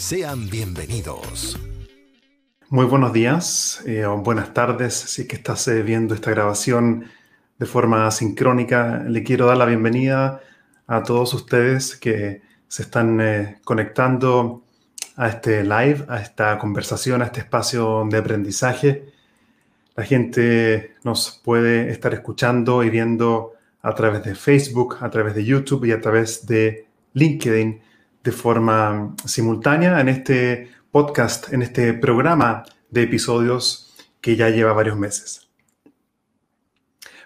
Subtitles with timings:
[0.00, 1.60] Sean bienvenidos.
[2.70, 4.94] Muy buenos días eh, o buenas tardes.
[4.94, 7.04] Si es que estás eh, viendo esta grabación
[7.58, 10.40] de forma sincrónica, le quiero dar la bienvenida
[10.86, 14.64] a todos ustedes que se están eh, conectando
[15.16, 19.12] a este live, a esta conversación, a este espacio de aprendizaje.
[19.96, 25.44] La gente nos puede estar escuchando y viendo a través de Facebook, a través de
[25.44, 27.89] YouTube y a través de LinkedIn
[28.22, 34.96] de forma simultánea en este podcast, en este programa de episodios que ya lleva varios
[34.96, 35.48] meses.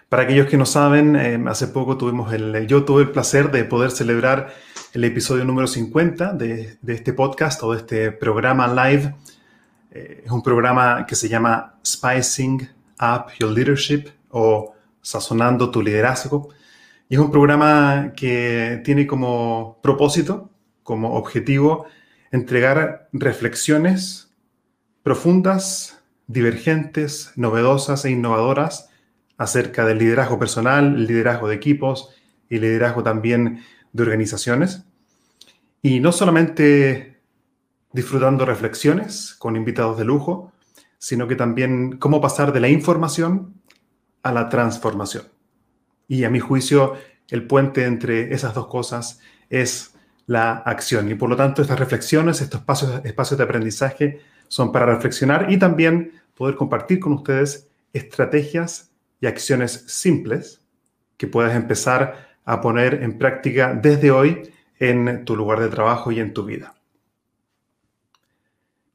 [0.09, 3.65] Para aquellos que no saben, eh, hace poco tuvimos el, yo tuve el placer de
[3.65, 4.53] poder celebrar
[4.93, 9.13] el episodio número 50 de, este podcast o de este programa live.
[9.91, 12.69] Eh, es un programa que se llama Spicing
[13.01, 16.49] Up Your Leadership o Sazonando tu Liderazgo.
[17.09, 20.49] Y es un programa que tiene como propósito
[20.85, 21.87] como objetivo
[22.31, 24.31] entregar reflexiones
[25.01, 28.89] profundas, divergentes, novedosas e innovadoras
[29.37, 32.11] acerca del liderazgo personal, liderazgo de equipos
[32.49, 34.85] y liderazgo también de organizaciones.
[35.81, 37.19] Y no solamente
[37.91, 40.51] disfrutando reflexiones con invitados de lujo,
[40.99, 43.55] sino que también cómo pasar de la información
[44.21, 45.23] a la transformación.
[46.07, 46.93] Y a mi juicio,
[47.29, 49.94] el puente entre esas dos cosas es
[50.27, 51.09] la acción.
[51.09, 55.57] Y por lo tanto, estas reflexiones, estos espacios, espacios de aprendizaje son para reflexionar y
[55.57, 58.91] también poder compartir con ustedes estrategias
[59.21, 60.61] y acciones simples
[61.17, 66.19] que puedas empezar a poner en práctica desde hoy en tu lugar de trabajo y
[66.19, 66.75] en tu vida.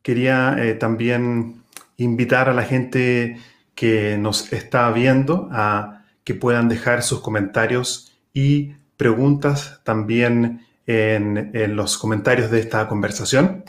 [0.02, 1.62] Quería eh, también
[1.96, 3.38] invitar a la gente
[3.74, 11.98] que nos está viendo a que puedan dejar sus comentarios y preguntas también en, los
[11.98, 13.64] comentarios de esta conversación,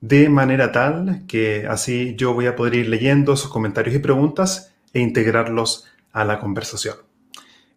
[0.00, 4.74] de manera tal que así yo voy a poder ir leyendo sus comentarios y preguntas
[4.92, 6.96] e integrarlos a la conversación.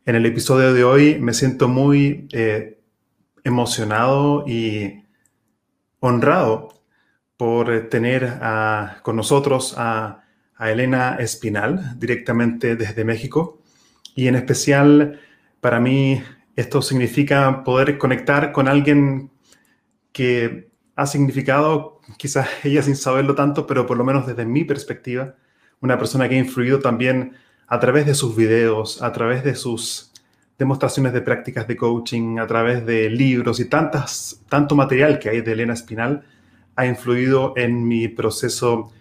[0.06, 2.80] En el episodio de hoy me siento muy eh,
[3.44, 5.04] emocionado y
[6.00, 6.70] honrado
[7.38, 8.40] por tener
[9.04, 10.24] con nosotros a,
[10.56, 13.62] a Elena Espinal directamente desde México
[14.16, 15.20] y en especial
[15.62, 16.22] para mí
[16.60, 19.32] esto significa poder conectar con alguien
[20.12, 25.36] que ha significado, quizás ella sin saberlo tanto, pero por lo menos desde mi perspectiva,
[25.80, 27.34] una persona que ha influido también
[27.68, 30.12] a través de sus videos, a través de sus
[30.58, 35.42] demostraciones de prácticas de coaching, a través de libros y tantas, tanto material que hay
[35.42, 36.26] de Elena Espinal,
[36.76, 38.92] ha influido en mi proceso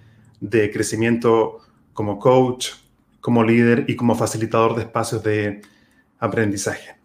[0.40, 1.58] de crecimiento
[1.92, 2.69] como coach,
[3.20, 5.62] como líder y como facilitador de espacios de
[6.20, 6.97] aprendizaje.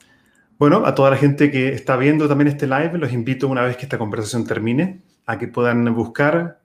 [0.64, 3.76] Bueno, a toda la gente que está viendo también este live, los invito una vez
[3.76, 6.62] que esta conversación termine a que puedan buscar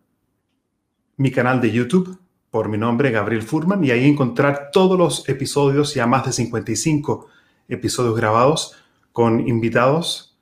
[1.17, 2.17] mi canal de YouTube
[2.49, 7.27] por mi nombre, Gabriel Furman, y ahí encontrar todos los episodios, ya más de 55
[7.69, 8.77] episodios grabados
[9.11, 10.39] con invitados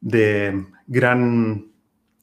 [0.00, 1.70] de gran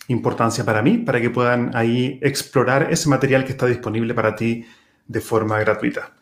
[0.10, 4.66] importancia para mí, para que puedan ahí explorar ese material que está disponible para ti
[5.08, 6.14] de forma gratuita.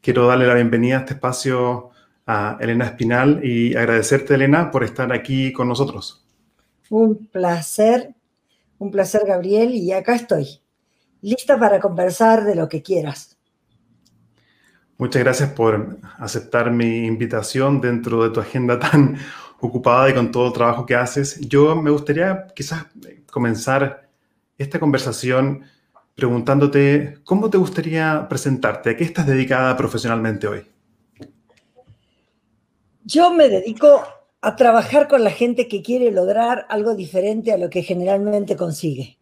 [0.00, 1.90] Quiero darle la bienvenida a este espacio
[2.30, 6.26] a Elena Espinal y agradecerte, Elena, por estar aquí con nosotros.
[6.90, 8.14] Un placer,
[8.78, 10.60] un placer, Gabriel, y acá estoy,
[11.22, 13.38] lista para conversar de lo que quieras.
[14.98, 19.16] Muchas gracias por aceptar mi invitación dentro de tu agenda tan
[19.60, 21.40] ocupada y con todo el trabajo que haces.
[21.40, 22.84] Yo me gustaría quizás
[23.30, 24.06] comenzar
[24.58, 25.62] esta conversación
[26.14, 30.66] preguntándote cómo te gustaría presentarte, a qué estás dedicada profesionalmente hoy.
[33.10, 34.02] Yo me dedico
[34.42, 39.18] a trabajar con la gente que quiere lograr algo diferente a lo que generalmente consigue.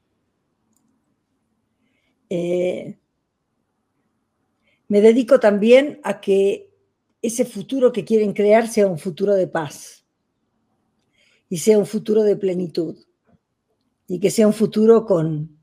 [2.29, 2.99] Eh,
[4.89, 6.75] me dedico también a que
[7.23, 10.05] ese futuro que quieren crear sea un futuro de paz
[11.49, 12.97] y sea un futuro de plenitud
[14.09, 15.61] y que sea un futuro con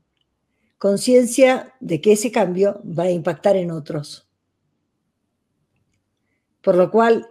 [0.78, 4.26] conciencia de que ese cambio va a impactar en otros.
[6.62, 7.28] Por lo cual,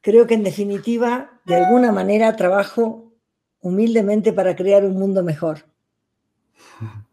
[0.00, 3.12] creo que en definitiva, de alguna manera, trabajo
[3.60, 5.66] humildemente para crear un mundo mejor.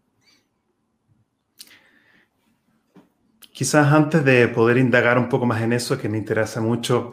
[3.52, 7.12] Quizás antes de poder indagar un poco más en eso, que me interesa mucho,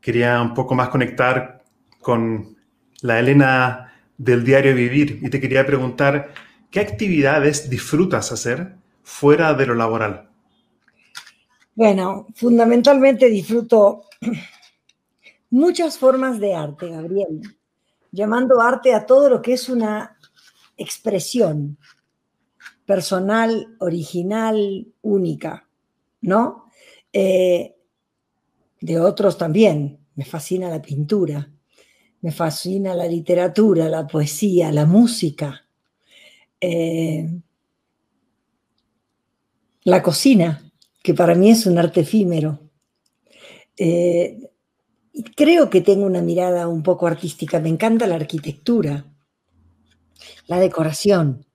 [0.00, 1.62] quería un poco más conectar
[2.00, 2.56] con
[3.02, 6.32] la Elena del diario vivir y te quería preguntar,
[6.70, 10.30] ¿qué actividades disfrutas hacer fuera de lo laboral?
[11.74, 14.04] Bueno, fundamentalmente disfruto
[15.54, 17.40] muchas formas de arte, Gabriel,
[18.10, 20.18] llamando arte a todo lo que es una
[20.76, 21.78] expresión
[22.84, 25.68] personal, original, única.
[26.20, 26.66] ¿no?
[27.12, 27.76] Eh,
[28.80, 30.00] de otros también.
[30.16, 31.50] Me fascina la pintura,
[32.20, 35.66] me fascina la literatura, la poesía, la música,
[36.60, 37.28] eh,
[39.82, 40.72] la cocina,
[41.02, 42.60] que para mí es un arte efímero.
[43.76, 44.53] Eh,
[45.36, 49.04] creo que tengo una mirada un poco artística, me encanta la arquitectura,
[50.46, 51.46] la decoración,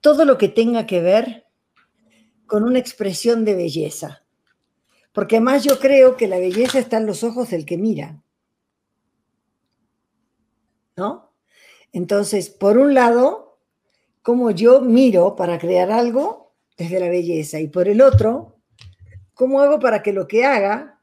[0.00, 1.46] todo lo que tenga que ver
[2.46, 4.24] con una expresión de belleza.
[5.12, 8.22] Porque además yo creo que la belleza está en los ojos del que mira.
[10.96, 11.32] ¿No?
[11.92, 13.58] Entonces, por un lado,
[14.22, 18.58] como yo miro para crear algo desde la belleza y por el otro,
[19.34, 20.95] ¿cómo hago para que lo que haga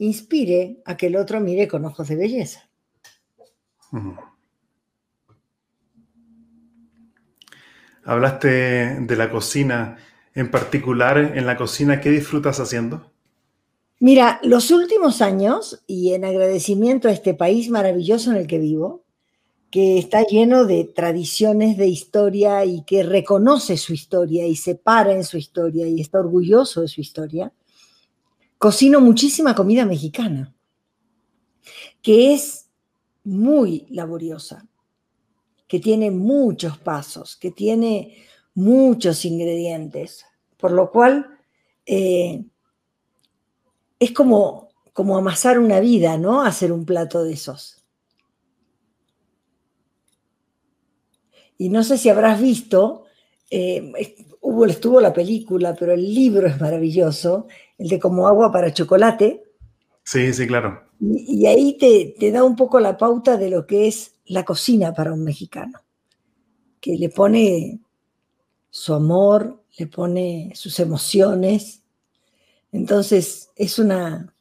[0.00, 2.68] inspire a que el otro mire con ojos de belleza?
[8.04, 8.48] Hablaste
[9.00, 9.98] de la cocina
[10.34, 13.10] en particular en la cocina, ¿qué disfrutas haciendo?
[13.98, 19.04] Mira, los últimos años, y en agradecimiento a este país maravilloso en el que vivo,
[19.70, 25.12] que está lleno de tradiciones de historia y que reconoce su historia y se para
[25.12, 27.52] en su historia y está orgulloso de su historia,
[28.60, 30.54] cocino muchísima comida mexicana,
[32.02, 32.68] que es
[33.24, 34.68] muy laboriosa,
[35.66, 38.22] que tiene muchos pasos, que tiene
[38.52, 40.26] muchos ingredientes,
[40.58, 41.38] por lo cual
[41.86, 42.44] eh,
[43.98, 46.42] es como, como amasar una vida, ¿no?
[46.42, 47.82] Hacer un plato de esos.
[51.56, 53.06] Y no sé si habrás visto,
[53.50, 53.90] eh,
[54.68, 57.48] estuvo la película, pero el libro es maravilloso,
[57.80, 59.42] el de Como agua para chocolate.
[60.04, 60.84] Sí, sí, claro.
[61.00, 64.44] Y, y ahí te, te da un poco la pauta de lo que es la
[64.44, 65.80] cocina para un mexicano,
[66.80, 67.80] que le pone
[68.70, 71.82] su amor, le pone sus emociones.
[72.70, 74.32] Entonces es una,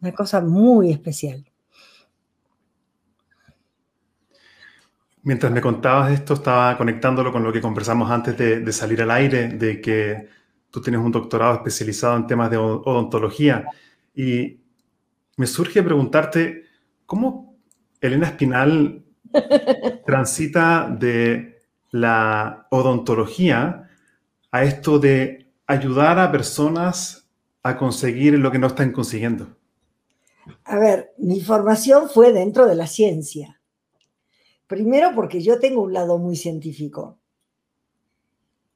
[0.00, 1.44] una cosa muy especial.
[5.22, 9.48] Mientras me contabas esto, estaba conectándolo con lo que conversamos antes de, salir al aire,
[9.48, 10.28] de que
[10.74, 13.68] tú tienes un doctorado especializado en temas de odontología.
[14.12, 14.58] Y
[15.36, 16.64] me surge preguntarte,
[17.06, 17.54] ¿cómo
[18.00, 19.04] Elena Espinal
[20.04, 21.62] transita de
[21.92, 23.88] la odontología
[24.50, 27.30] a esto de ayudar a personas
[27.62, 29.56] a conseguir lo que no están consiguiendo?
[30.64, 33.60] A ver, mi formación fue dentro de la ciencia.
[34.66, 37.20] Primero porque yo tengo un lado muy científico.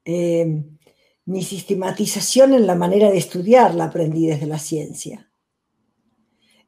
[0.05, 0.63] Eh,
[1.29, 5.29] mi sistematización en la manera de estudiar la aprendí desde la ciencia.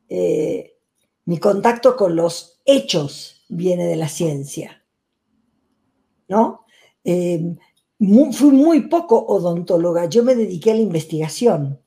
[0.07, 0.77] Eh,
[1.25, 4.85] mi contacto con los hechos viene de la ciencia.
[6.27, 6.63] ¿no?
[7.03, 7.57] Em,
[8.33, 11.81] fui muy poco odontóloga, yo me dediqué a la investigación,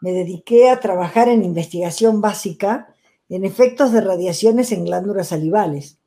[0.00, 2.96] me dediqué a trabajar en investigación básica
[3.28, 6.00] en efectos de radiaciones en glándulas salivales.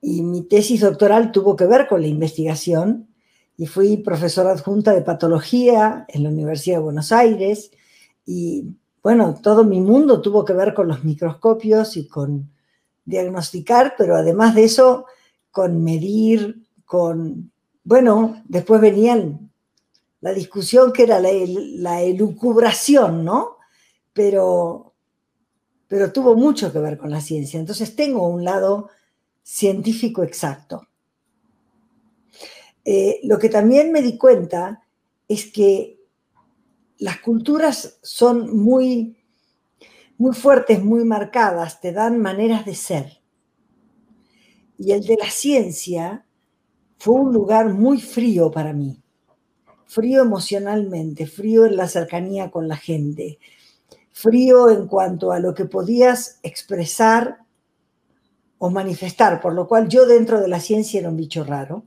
[0.00, 3.07] Y mi tesis doctoral tuvo que ver con la investigación
[3.58, 7.72] y fui profesora adjunta de patología en la Universidad de Buenos Aires
[8.24, 8.68] y
[9.02, 12.50] bueno, todo mi mundo tuvo que ver con los microscopios y con
[13.04, 15.06] diagnosticar, pero además de eso
[15.50, 17.50] con medir, con,
[17.82, 19.50] bueno, después venían
[20.20, 23.56] la discusión que era la, elucubración, ¿no?
[24.12, 24.92] Pero,
[25.86, 27.58] pero tuvo mucho que ver con la ciencia.
[27.58, 28.90] Entonces tengo un lado
[29.42, 30.87] científico exacto.
[32.90, 34.82] Eh, lo que también me di cuenta
[35.28, 36.00] es que
[36.96, 39.18] las culturas son muy,
[40.16, 43.18] muy fuertes, muy marcadas, te dan maneras de ser
[44.78, 46.24] y el de la ciencia
[46.98, 49.02] fue un lugar muy frío para mí.
[49.84, 53.38] frío emocionalmente, frío en la cercanía con la gente,
[54.12, 57.40] frío en cuanto a lo que podías expresar
[58.56, 61.84] o manifestar, por lo cual yo dentro de la ciencia era un bicho raro.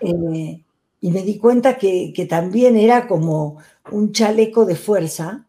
[0.00, 0.62] Eh,
[1.00, 3.58] y me di cuenta que, también era como
[3.92, 5.48] un chaleco de fuerza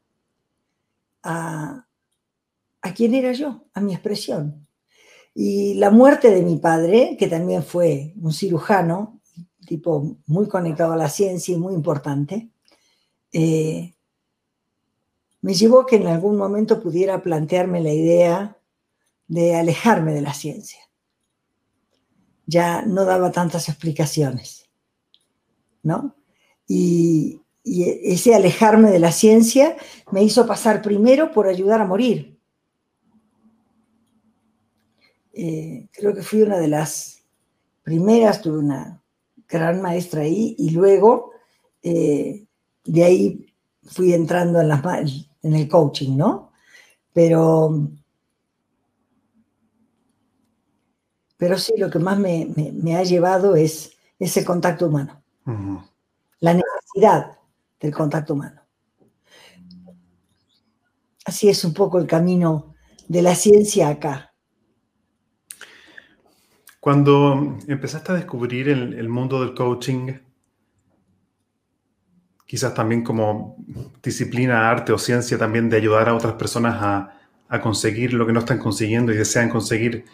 [1.23, 1.85] a,
[2.81, 4.67] a quién era yo, a mi expresión.
[5.33, 9.19] Y la muerte de mi padre, que también fue un cirujano,
[9.67, 12.49] tipo muy conectado a la ciencia y muy importante,
[13.31, 13.93] eh,
[15.41, 18.57] me llevó a que en algún momento pudiera plantearme la idea
[19.27, 20.79] de alejarme de la ciencia.
[22.47, 24.65] Ya no daba tantas explicaciones,
[25.83, 26.15] ¿no?
[26.67, 29.75] Y, ese alejarme de la ciencia
[30.11, 32.39] me hizo pasar primero por ayudar a morir.
[35.33, 37.25] Eh, creo que fui una de las
[37.83, 39.03] primeras, tuve una
[39.49, 41.31] gran maestra ahí y luego
[41.83, 42.45] eh,
[42.85, 44.71] de ahí fui entrando en,
[45.43, 46.53] en el coaching, ¿no?
[47.13, 47.89] Pero
[51.37, 55.23] Pero sí, lo que más me, ha llevado es ese contacto humano.
[56.39, 57.37] La necesidad
[57.79, 58.61] del contacto humano.
[61.25, 62.73] Así es un poco el camino
[63.07, 64.33] de la ciencia acá.
[66.79, 70.13] Cuando empezaste a descubrir el, mundo del coaching,
[72.45, 73.57] quizás también como
[74.01, 78.33] disciplina, arte o ciencia también de ayudar a otras personas a, a conseguir lo que
[78.33, 80.05] no están consiguiendo y desean conseguir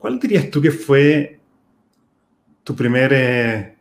[0.00, 1.38] ¿Cuál dirías tú que fue
[2.64, 3.76] tu primer eh,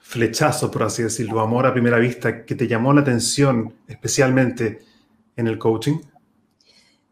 [0.00, 4.80] flechazo, por así decirlo, amor a primera vista, que te llamó la atención especialmente
[5.36, 6.00] en el coaching?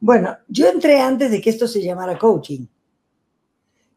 [0.00, 2.66] Bueno, yo entré antes de que esto se llamara coaching.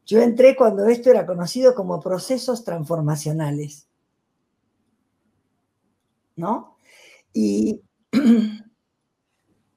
[0.06, 3.88] Yo entré cuando esto era conocido como procesos transformacionales.
[6.36, 6.78] ¿No?
[7.34, 7.82] Y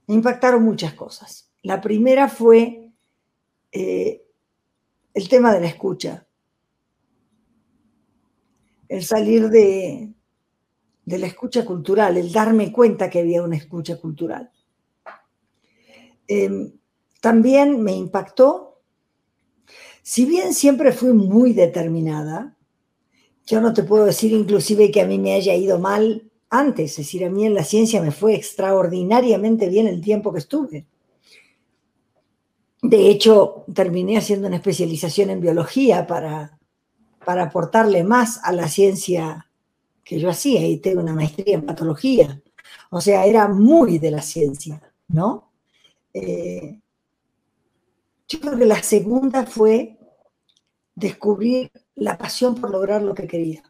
[0.07, 1.50] impactaron muchas cosas.
[1.62, 2.90] La primera fue
[3.73, 4.26] eh,
[5.14, 6.26] el tema de la escucha.
[8.88, 10.12] El salir de,
[11.05, 14.50] de la escucha cultural, el darme cuenta que había una escucha cultural.
[16.29, 16.73] Em,
[17.21, 18.81] también me impactó,
[20.02, 22.57] si bien siempre fui muy determinada,
[23.45, 26.97] yo no te puedo decir inclusive que a mí me haya ido mal antes, es
[26.99, 30.87] decir, a mí en la ciencia me fue extraordinariamente bien el tiempo que estuve.
[32.82, 36.58] De hecho, terminé haciendo una especialización en biología para,
[37.25, 39.46] para aportarle más a la ciencia
[40.02, 42.40] que yo hacía y tengo una maestría en patología.
[42.90, 45.52] O sea, era muy de la ciencia, ¿no?
[46.14, 46.80] Eh,
[48.28, 49.99] yo creo que la segunda fue
[50.94, 53.62] descubrir la pasión por lograr lo que quería.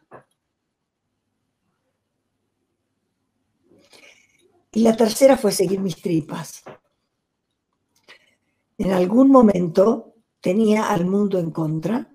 [4.73, 6.63] Y la tercera fue seguir mis tripas
[8.81, 12.07] en algún momento tenía al mundo en contra.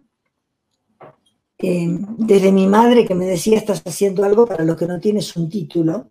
[1.58, 5.36] Eh, desde mi madre que me decía, estás haciendo algo para lo que no tienes
[5.36, 6.10] un título,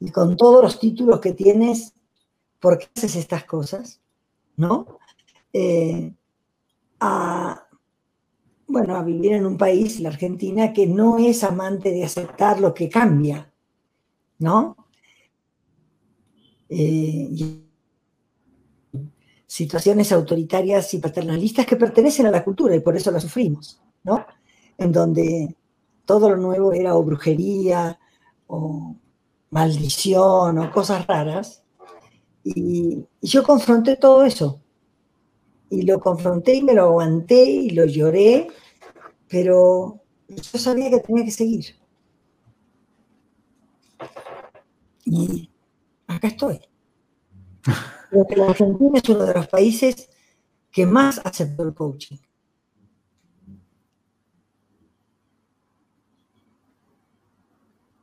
[0.00, 1.94] y con todos los títulos que tienes,
[2.58, 4.00] ¿por qué haces estas cosas?
[4.56, 4.98] ¿No?
[5.52, 6.12] Eh,
[6.98, 7.66] a,
[8.66, 12.74] bueno, a vivir en un país, la Argentina, que no es amante de aceptar lo
[12.74, 13.52] que cambia,
[14.38, 14.76] ¿no?
[16.68, 17.30] Eh,
[19.50, 24.24] situaciones autoritarias y paternalistas que pertenecen a la cultura y por eso las sufrimos, ¿no?
[24.78, 25.56] En donde
[26.04, 27.98] todo lo nuevo era o brujería
[28.46, 28.94] o
[29.50, 31.64] maldición o cosas raras.
[32.44, 34.60] Y, yo confronté todo eso.
[35.68, 38.46] Y lo confronté y me lo aguanté y lo lloré,
[39.28, 41.64] pero yo sabía que tenía que seguir.
[45.04, 45.50] Y
[46.06, 46.60] acá estoy.
[48.10, 50.10] Creo que la Argentina es uno de los países
[50.72, 52.16] que más aceptó el coaching.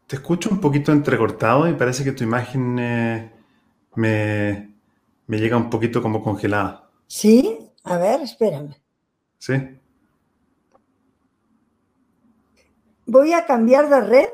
[0.07, 3.31] Te escucho un poquito entrecortado y parece que tu imagen eh,
[3.95, 4.73] me,
[5.27, 6.89] me, llega un poquito como congelada.
[7.07, 7.59] ¿Sí?
[7.83, 8.73] A ver, espérame.
[9.37, 9.53] ¿Sí?
[13.05, 14.29] Voy a cambiar de red.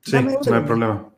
[0.00, 1.11] Sí, no hay problema.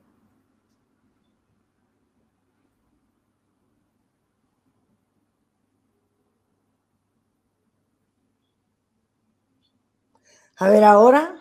[10.57, 11.35] A ver, ahora.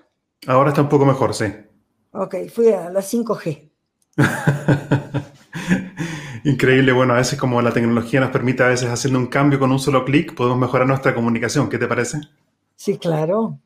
[0.47, 1.45] Ahora está un poco mejor, sí.
[2.11, 3.71] Ok, fui a la 5G.
[6.45, 9.71] Increíble, bueno, a veces como la tecnología nos permite a veces haciendo un cambio con
[9.71, 11.69] un solo clic, podemos mejorar nuestra comunicación.
[11.69, 12.19] ¿Qué te parece?
[12.75, 13.59] Sí, claro.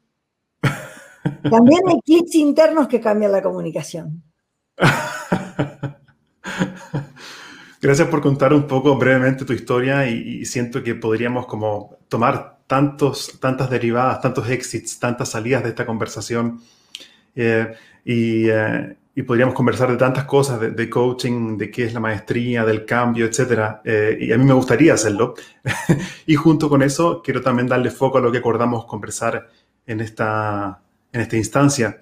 [1.50, 4.22] También hay clics internos que cambian la comunicación.
[7.82, 13.40] Gracias por contar un poco brevemente tu historia y, siento que podríamos como tomar tantos,
[13.40, 16.62] tantas derivadas, tantos exits, tantas salidas de esta conversación
[17.36, 17.74] eh,
[18.06, 22.86] eh, y, podríamos conversar de tantas cosas, de, coaching, de qué es la maestría, del
[22.86, 23.80] cambio, etc.
[23.84, 25.34] Eh, y a mí me gustaría hacerlo.
[26.28, 29.50] y junto con eso quiero también darle foco a lo que acordamos conversar
[29.88, 30.82] en esta,
[31.12, 32.00] en esta instancia.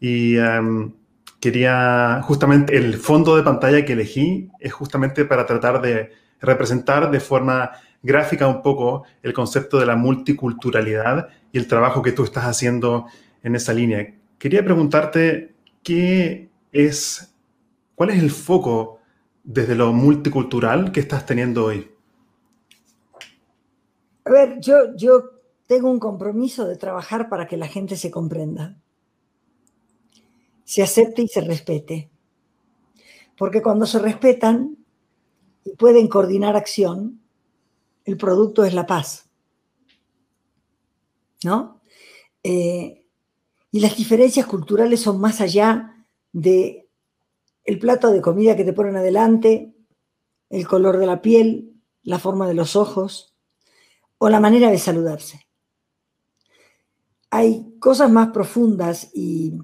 [0.00, 0.92] Y em,
[1.40, 7.20] quería, justamente, el fondo de pantalla que elegí es justamente para tratar de representar de
[7.20, 7.72] forma
[8.04, 13.06] gráfica un poco el concepto de la multiculturalidad y el trabajo que tú estás haciendo
[13.42, 14.14] en esa línea.
[14.38, 17.34] Quería preguntarte qué es,
[17.94, 19.00] cuál es el foco
[19.42, 21.90] desde lo multicultural que estás teniendo hoy.
[24.26, 25.30] A ver, yo, yo
[25.66, 28.76] tengo un compromiso de trabajar para que la gente se comprenda,
[30.64, 32.10] se acepte y se respete.
[33.36, 34.76] Porque cuando se respetan
[35.64, 37.23] y pueden coordinar acción,
[38.04, 39.30] el producto es la paz.
[41.42, 41.80] ¿No?
[42.42, 43.06] Eh,
[43.70, 46.88] y las diferencias culturales son más allá de
[47.64, 49.74] el plato de comida que te ponen adelante,
[50.50, 53.34] el color de la piel, la forma de los ojos
[54.18, 55.44] o la manera de saludarse
[57.34, 59.58] hay cosas más profundas y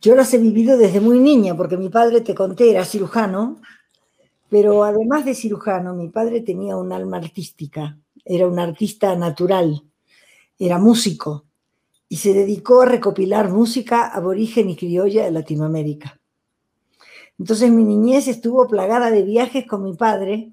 [0.00, 3.60] yo las he vivido desde muy niña, porque mi padre, te conté, era cirujano,
[4.50, 9.82] pero además de cirujano, mi padre tenía un alma artística, era un artista natural,
[10.58, 11.46] era músico
[12.08, 16.20] y se dedicó a recopilar música aborigen y criolla de Latinoamérica.
[17.38, 20.52] Entonces mi niñez estuvo plagada de viajes con mi padre,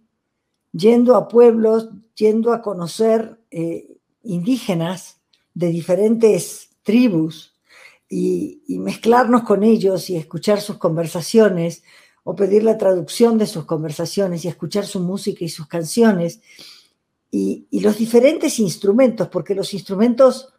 [0.72, 5.20] yendo a pueblos, yendo a conocer eh, indígenas
[5.54, 7.56] de diferentes tribus
[8.08, 11.84] y, mezclarnos con ellos y escuchar sus conversaciones
[12.30, 16.42] o pedir la traducción de sus conversaciones y escuchar su música y sus canciones
[17.32, 20.54] y, los diferentes instrumentos, porque los instrumentos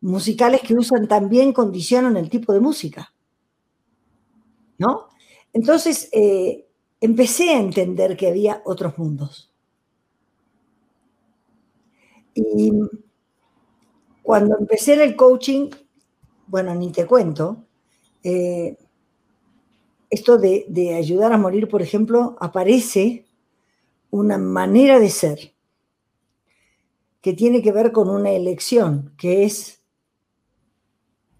[0.00, 3.12] musicales que usan también condicionan el tipo de música.
[4.78, 5.08] ¿No?
[5.52, 6.66] Entonces, eh,
[6.98, 9.52] empecé a entender que había otros mundos.
[12.34, 12.72] Y
[14.22, 15.68] cuando empecé en el coaching,
[16.46, 17.66] bueno, ni te cuento,
[18.22, 18.78] eh,
[20.12, 23.26] esto de, de, ayudar a morir, por ejemplo, aparece
[24.10, 25.54] una manera de ser
[27.20, 29.82] que tiene que ver con una elección, que es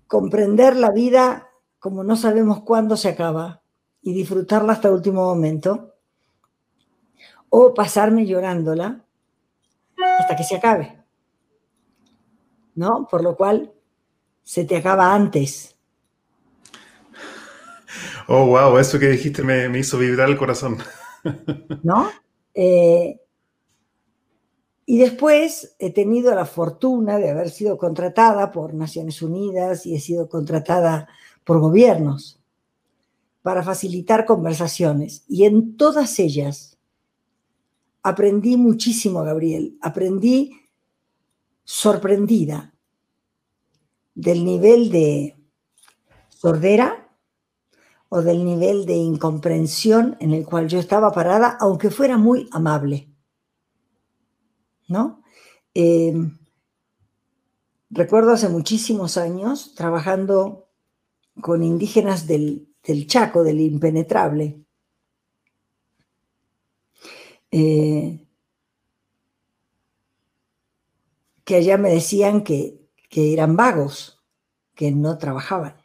[0.07, 3.63] comprender la vida como no sabemos cuándo se acaba
[4.01, 5.95] y disfrutarla hasta el último momento,
[7.49, 9.05] o pasarme llorándola
[10.19, 11.03] hasta que se acabe.
[12.75, 13.07] ¿no?
[13.11, 13.73] Por lo cual
[14.43, 15.72] se te acaba antes.
[18.29, 20.79] Oh, wow, eso que dijiste me, hizo vibrar el corazón.
[21.83, 22.11] ¿No?
[22.55, 23.21] Eh,
[24.85, 30.01] y después he tenido la fortuna de haber sido contratada por Naciones Unidas y he
[30.01, 31.09] sido contratada
[31.45, 32.41] por gobiernos
[33.43, 35.25] para facilitar conversaciones.
[35.29, 36.79] Y en todas ellas
[38.03, 39.77] aprendí muchísimo, Gabriel.
[39.81, 40.61] Aprendí
[41.65, 42.75] sorprendida
[44.15, 45.37] del nivel de
[46.29, 47.02] sordera
[48.15, 53.09] o del nivel de incomprensión en el cual yo estaba parada, aunque fuera muy amable.
[54.87, 55.23] ¿No?
[55.73, 56.37] Em,
[57.89, 60.69] recuerdo hace muchísimos años trabajando
[61.41, 62.69] con indígenas del,
[63.07, 64.63] Chaco, del impenetrable.
[67.51, 68.27] Eh,
[71.45, 72.79] que allá me decían que,
[73.11, 74.23] eran vagos,
[74.75, 75.77] que no trabajaban,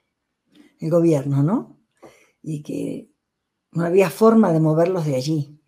[0.81, 1.76] el gobierno, ¿no?
[2.49, 3.10] Y que
[3.73, 5.60] no había forma de moverlos de allí.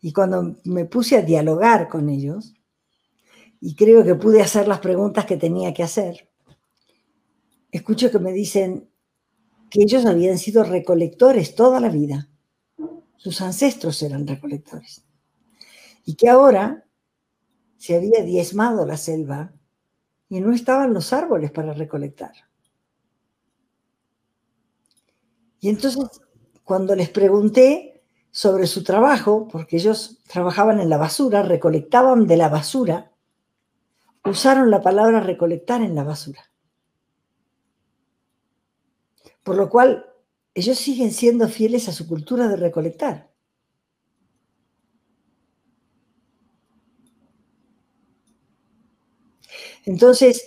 [0.00, 2.54] Y cuando me puse a dialogar con ellos,
[3.60, 6.30] y creo que pude hacer las preguntas que tenía que hacer,
[7.70, 8.88] escucho que me dicen
[9.68, 12.30] que ellos habían sido recolectores toda la vida.
[13.18, 15.04] Sus ancestros eran recolectores.
[16.06, 16.86] Y que ahora
[17.76, 19.52] se había diezmado la selva
[20.30, 22.32] y no estaban los árboles para recolectar.
[25.62, 25.96] Y entonces,
[26.64, 32.48] cuando les pregunté sobre su trabajo, porque ellos trabajaban en la basura, recolectaban de la
[32.48, 33.12] basura,
[34.24, 36.50] usaron la palabra recolectar en la basura.
[39.44, 40.04] Por lo cual,
[40.52, 43.30] ellos siguen siendo fieles a su cultura de recolectar.
[49.84, 50.44] Entonces,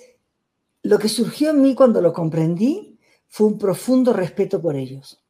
[0.83, 2.94] lo que surgió en mí cuando lo comprendí
[3.35, 5.21] fue un profundo respeto por ellos.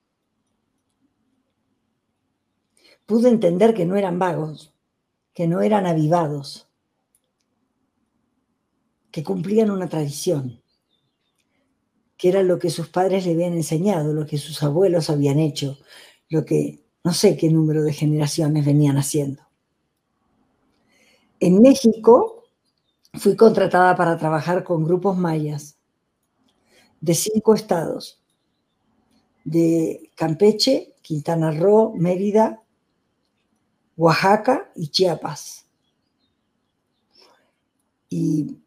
[3.07, 4.75] Pude entender que no eran vagos,
[5.33, 6.69] que no eran avivados,
[9.09, 10.61] que cumplían una tradición,
[12.15, 15.79] que era lo que sus padres le habían enseñado, lo que sus abuelos habían hecho,
[16.29, 19.41] lo que no sé qué número de generaciones venían haciendo.
[21.39, 22.43] En México
[23.15, 25.74] fui contratada para trabajar con grupos mayas
[27.01, 28.21] de cinco estados,
[29.43, 32.61] de Campeche, Quintana Roo, Mérida,
[33.97, 35.65] Oaxaca y Chiapas.
[38.09, 38.57] Y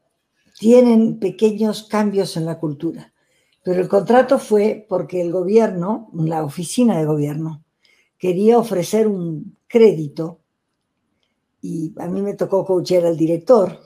[0.59, 3.13] tienen pequeños cambios en la cultura.
[3.63, 7.65] Pero el contrato fue porque el gobierno, la oficina de gobierno,
[8.19, 10.41] quería ofrecer un crédito
[11.61, 13.81] y a mí me tocó coachear al director.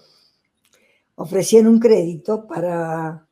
[1.14, 3.26] Ofrecían un crédito para,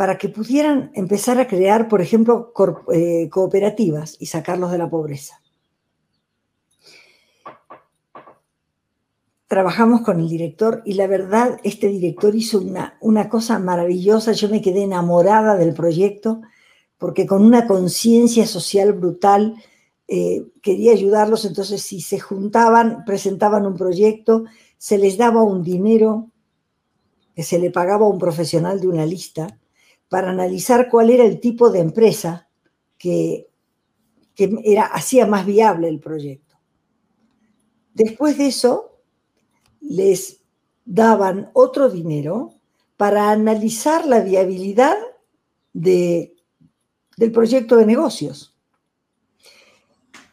[0.00, 2.54] para que pudieran empezar a crear, por ejemplo,
[2.90, 5.42] eh, cooperativas y sacarlos de la pobreza.
[9.46, 14.32] trabajamos con el director y la verdad, este director hizo una, una cosa maravillosa.
[14.32, 16.40] Yo me quedé enamorada del proyecto
[16.96, 19.56] porque con una conciencia social brutal
[20.08, 21.44] eh, quería ayudarlos.
[21.44, 24.44] Entonces, si se juntaban, presentaban un proyecto,
[24.78, 26.30] se les daba un dinero
[27.34, 29.59] que se le pagaba a un profesional de una lista
[30.10, 32.48] para analizar cuál era el tipo de empresa
[32.98, 33.48] que,
[34.36, 36.56] era, hacía más viable el proyecto.
[37.94, 38.98] Después de eso,
[39.80, 40.42] les
[40.84, 42.54] daban otro dinero
[42.96, 44.96] para analizar la viabilidad
[45.72, 46.34] de,
[47.16, 48.56] del proyecto de negocios.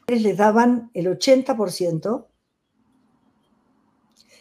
[0.07, 2.25] Les daban el 80%,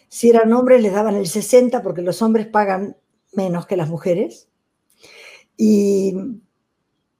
[0.07, 2.97] si eran hombres les daban el 60% porque los hombres pagan
[3.33, 4.46] menos que las mujeres.
[5.57, 6.15] Y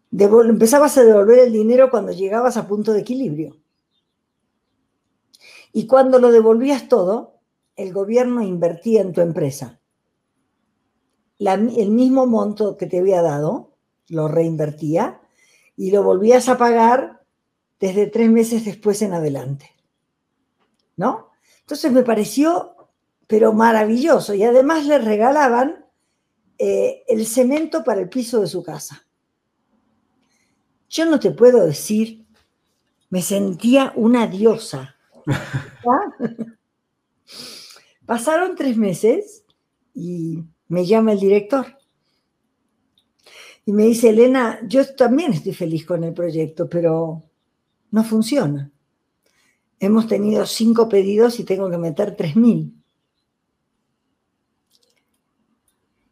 [0.10, 3.58] empezabas a devolver el dinero cuando llegabas a punto de equilibrio.
[5.74, 7.40] Y cuando lo devolvías todo,
[7.76, 9.80] el gobierno invertía en tu empresa.
[11.40, 13.76] el mismo monto que te había dado,
[14.10, 15.22] lo reinvertía
[15.76, 17.22] y lo volvías a pagar
[17.80, 19.76] desde tres meses después en adelante.
[20.96, 21.30] ¿No?
[21.62, 22.90] Entonces me pareció,
[23.28, 24.34] pero maravilloso.
[24.34, 25.86] Y además le regalaban
[26.58, 29.06] eh, el cemento para el piso de su casa.
[30.90, 32.26] Yo no te puedo decir,
[33.10, 34.96] me sentía una diosa.
[38.06, 39.44] Pasaron tres meses
[39.94, 41.78] y me llama el director.
[43.66, 47.24] Y me dice, Elena, yo también estoy feliz con el proyecto, pero
[47.92, 48.72] no funciona.
[49.80, 52.77] Hemos tenido cinco pedidos y tengo que meter tres mil.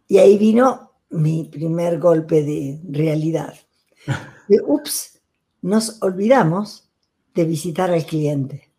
[0.07, 3.55] Y ahí vino mi primer golpe de realidad.
[4.47, 5.19] De, ups,
[5.63, 6.87] nos olvidamos
[7.33, 8.71] de visitar al cliente.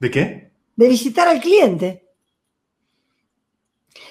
[0.00, 0.48] ¿De qué?
[0.78, 2.08] de visitar al cliente.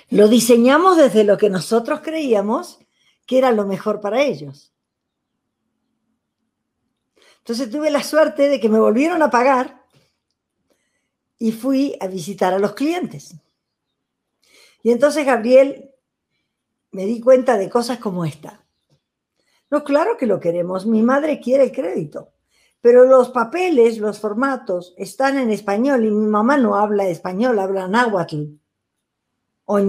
[0.10, 2.80] Lo diseñamos desde lo que nosotros creíamos
[3.26, 4.74] que era lo mejor para ellos.
[7.38, 9.82] Entonces tuve la suerte de que me volvieron a pagar
[11.40, 13.34] y fui a visitar a los clientes.
[14.84, 15.92] Y entonces, Gabriel,
[16.92, 18.66] me di cuenta de cosas como esta.
[19.70, 20.86] No, claro que lo queremos.
[20.86, 22.34] Mi madre quiere el crédito
[22.82, 27.88] pero los papeles, los formatos están en español y mi mamá no habla español, habla
[27.88, 28.46] náhuatl
[29.66, 29.80] o.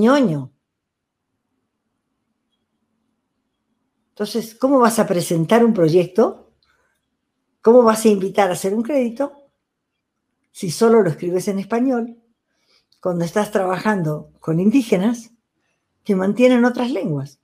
[4.08, 6.50] Entonces, ¿cómo vas a presentar un proyecto?
[7.60, 9.32] ¿Cómo vas a invitar a hacer un crédito
[10.50, 12.20] si solo lo escribes en español
[13.00, 15.32] cuando estás trabajando con indígenas
[16.04, 17.38] que mantienen otras lenguas?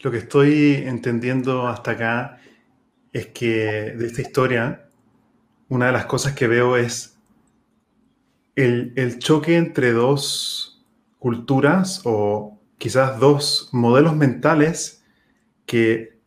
[0.00, 2.40] Lo que estoy entendiendo hasta acá
[3.12, 4.88] es que de esta historia,
[5.68, 7.18] una de las cosas que veo es
[8.54, 10.84] el, choque entre dos
[11.18, 15.04] culturas o quizás dos modelos mentales
[15.66, 16.20] que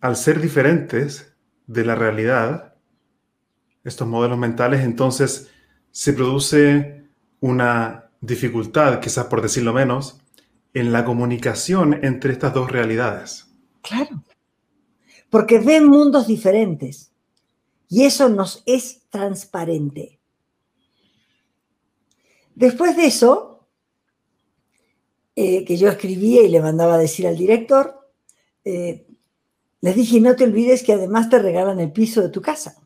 [0.00, 2.74] al ser diferentes de la realidad,
[3.84, 5.50] estos modelos mentales, entonces
[5.90, 6.95] se produce
[7.40, 10.20] una dificultad, quizás por decirlo menos,
[10.74, 13.46] en la comunicación entre estas dos realidades.
[13.82, 14.22] Claro
[15.30, 17.12] porque ven mundos diferentes
[17.88, 20.18] y eso nos es transparente.
[22.54, 23.68] Después de eso,
[25.34, 28.10] eh, que yo escribía y le mandaba a decir al director,
[28.64, 29.06] eh,
[29.82, 32.82] les dije, no te olvides que además te regalan el piso de tu casa.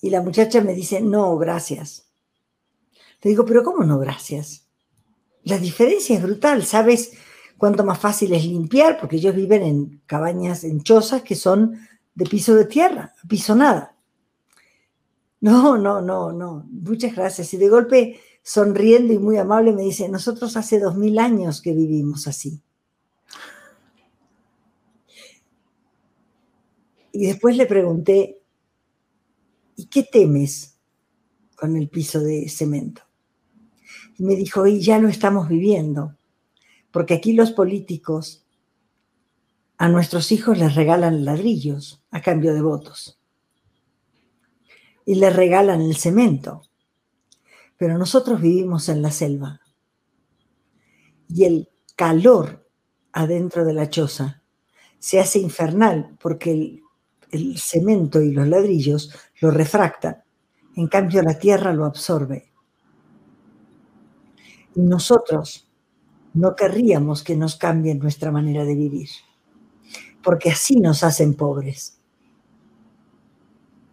[0.00, 2.07] Y la muchacha me dice, no, gracias.
[3.22, 4.66] Le digo, pero ¿cómo no, gracias?
[5.44, 7.12] La diferencia es brutal, ¿sabes
[7.56, 8.98] cuánto más fácil es limpiar?
[8.98, 11.78] Porque ellos viven en cabañas, en chozas que son
[12.14, 13.96] de piso de tierra, piso nada.
[15.40, 16.66] No, no, no, no.
[16.70, 17.54] Muchas gracias.
[17.54, 21.72] Y de golpe, sonriendo y muy amable, me dice, nosotros hace dos mil años que
[21.72, 22.60] vivimos así.
[27.12, 28.42] Y después le pregunté,
[29.76, 30.76] ¿y qué temes
[31.56, 33.07] con el piso de cemento?
[34.18, 36.16] Me dijo, y ya lo estamos viviendo,
[36.90, 38.44] porque aquí los políticos
[39.76, 43.20] a nuestros hijos les regalan ladrillos a cambio de votos.
[45.06, 46.62] Y les regalan el cemento.
[47.76, 49.60] Pero nosotros vivimos en la selva.
[51.28, 52.68] Y el calor
[53.12, 54.42] adentro de la choza
[54.98, 56.82] se hace infernal porque el
[57.30, 60.22] el cemento y los ladrillos lo refractan,
[60.76, 62.47] en cambio la tierra lo absorbe.
[64.74, 65.68] Y nosotros
[66.34, 69.08] no querríamos que nos cambien nuestra manera de vivir,
[70.22, 71.98] porque así nos hacen pobres.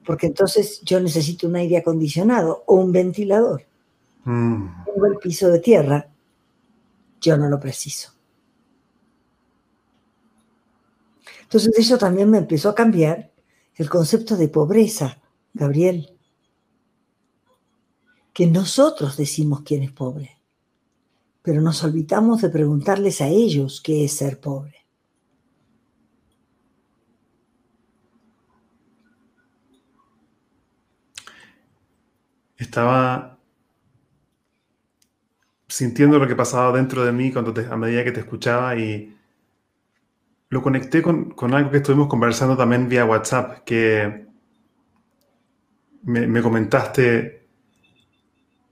[0.05, 3.65] Porque entonces yo necesito un aire acondicionado o un ventilador.
[4.25, 4.85] Mm.
[4.85, 6.09] Tengo el piso de tierra,
[7.19, 8.11] yo no lo preciso.
[11.43, 13.31] Entonces eso también me empezó a cambiar
[13.75, 15.21] el concepto de pobreza,
[15.53, 16.11] Gabriel.
[18.33, 20.34] Que nosotros decimos quién es pobre,
[21.45, 24.87] pero nos olvidamos de preguntarles a ellos qué es ser pobre.
[32.57, 33.37] Estaba
[35.67, 39.15] sintiendo lo que pasaba dentro de mí cuando a medida que te escuchaba y
[40.49, 44.25] lo conecté con, algo que estuvimos conversando también vía WhatsApp, que
[46.03, 47.44] me, comentaste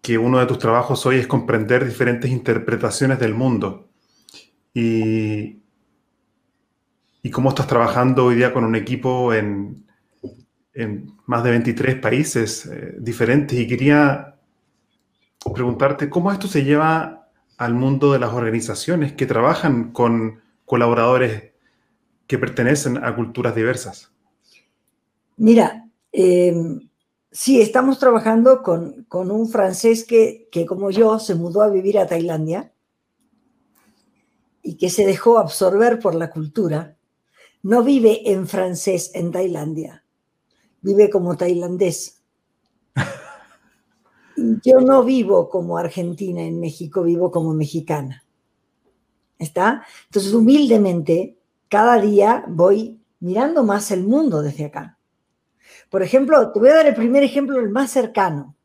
[0.04, 3.88] que uno de tus trabajos hoy es comprender diferentes interpretaciones del mundo.
[4.74, 5.64] Y,
[7.22, 9.86] y cómo estás trabajando hoy día con un equipo en,
[11.26, 13.58] más de 23 países eh, diferentes.
[13.58, 14.36] Y quería
[15.54, 21.54] preguntarte cómo esto se lleva al mundo de las organizaciones que trabajan con colaboradores
[22.28, 24.12] que pertenecen a culturas diversas?
[25.38, 26.90] Mira, em,
[27.34, 32.08] sí, estamos trabajando con, un francés que, que, como yo, se mudó a vivir a
[32.08, 32.72] Tailandia
[34.62, 36.96] y que se dejó absorber por la cultura.
[37.64, 40.06] No vive en francés en Tailandia,
[40.82, 42.22] vive como tailandés.
[44.64, 48.24] Yo no vivo como argentina en México, vivo como mexicana.
[49.38, 49.86] ¿Está?
[50.06, 51.38] Entonces, humildemente,
[51.70, 54.98] cada día voy mirando más el mundo desde acá.
[55.94, 58.56] Por ejemplo, te voy a dar el primer ejemplo, el más cercano.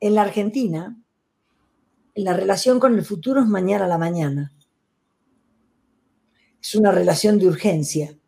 [0.00, 1.00] En la Argentina,
[2.16, 4.52] la relación con el futuro es mañana a la mañana.
[6.60, 8.18] Es una relación de urgencia.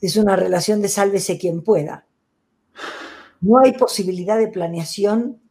[0.00, 2.06] Es una relación de sálvese quien pueda.
[3.42, 5.42] No hay posibilidad de planeación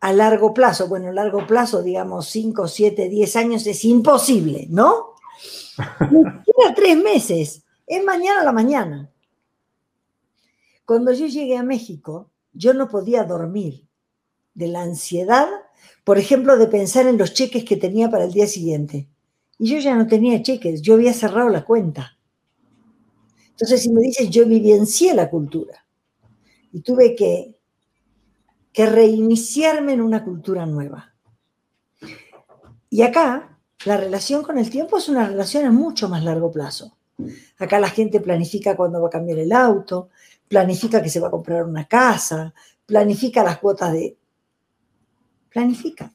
[0.00, 0.88] a largo plazo.
[0.88, 5.14] Bueno, a largo plazo, digamos 5, 7, 10 años, es imposible, ¿no?
[6.10, 7.62] Ni siquiera tres meses.
[7.86, 9.12] Es mañana a la mañana.
[10.90, 13.86] Cuando yo llegué a México, yo no podía dormir
[14.54, 15.46] de la ansiedad,
[16.02, 19.08] por ejemplo, de pensar en los cheques que tenía para el día siguiente.
[19.56, 22.18] Y yo ya no tenía cheques, yo había cerrado la cuenta.
[23.50, 25.86] Entonces, si me dices, yo vivencié la cultura
[26.72, 27.56] y tuve que,
[28.72, 31.14] que reiniciarme en una cultura nueva.
[32.88, 36.96] Y acá la relación con el tiempo es una relación a mucho más largo plazo.
[37.58, 40.08] Acá la gente planifica cuándo va a cambiar el auto,
[40.50, 42.52] planifica que se va a comprar una casa,
[42.84, 44.18] planifica las cuotas de...
[45.48, 46.12] Planifica.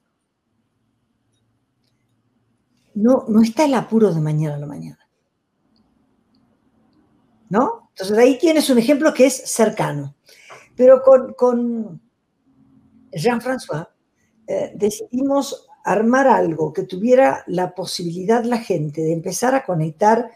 [2.95, 4.99] No, no está el apuro de mañana a la mañana.
[7.49, 7.87] ¿No?
[7.91, 10.15] Entonces ahí tienes un ejemplo que es cercano.
[10.75, 12.01] Pero con,
[13.13, 13.87] Jean-François
[14.47, 20.29] eh, decidimos armar algo que tuviera la posibilidad la gente de empezar a conectar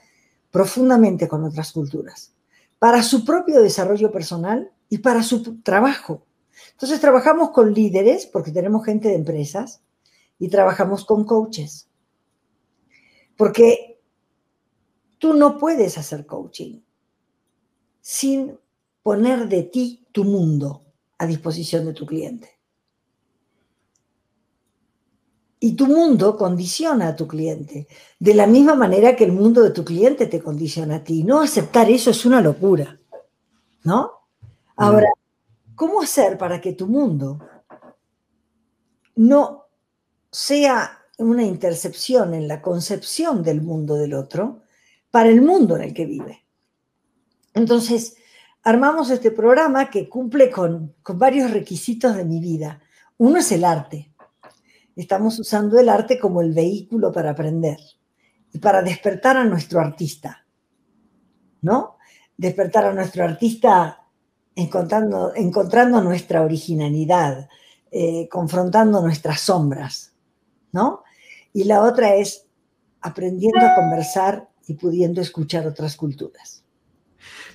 [0.51, 2.33] profundamente con otras culturas,
[2.79, 6.25] para su propio desarrollo personal y para su trabajo.
[6.71, 9.81] Entonces trabajamos con líderes, porque tenemos gente de empresas,
[10.39, 11.89] y trabajamos con coaches.
[13.37, 14.01] Porque
[15.17, 16.79] tú no puedes hacer coaching
[18.01, 18.57] sin
[19.03, 20.85] poner de ti tu mundo
[21.17, 22.58] a disposición de tu cliente.
[25.59, 29.71] Y tu mundo condiciona a tu cliente, de la misma manera que el mundo de
[29.71, 31.23] tu cliente te condiciona a ti.
[31.23, 32.97] No aceptar eso es una locura,
[33.83, 34.11] ¿no?
[34.77, 35.09] Ahora,
[35.75, 37.39] ¿cómo hacer para que tu mundo
[39.15, 39.65] no
[40.31, 44.61] sea una intercepción en la concepción del mundo del otro
[45.11, 46.45] para el mundo en el que vive.
[47.53, 48.15] Entonces,
[48.63, 52.81] armamos este programa que cumple con, varios requisitos de mi vida.
[53.17, 54.08] Uno es el arte.
[54.99, 57.77] Estamos usando el arte como el vehículo para aprender
[58.51, 60.45] y para despertar a nuestro artista,
[61.61, 61.95] ¿no?
[62.35, 64.05] Despertar a nuestro artista
[64.55, 67.47] encontrando, encontrando nuestra originalidad,
[67.89, 70.13] eh, confrontando nuestras sombras,
[70.73, 71.03] ¿no?
[71.53, 72.47] Y la otra es
[72.99, 76.65] aprendiendo a conversar y pudiendo escuchar otras culturas.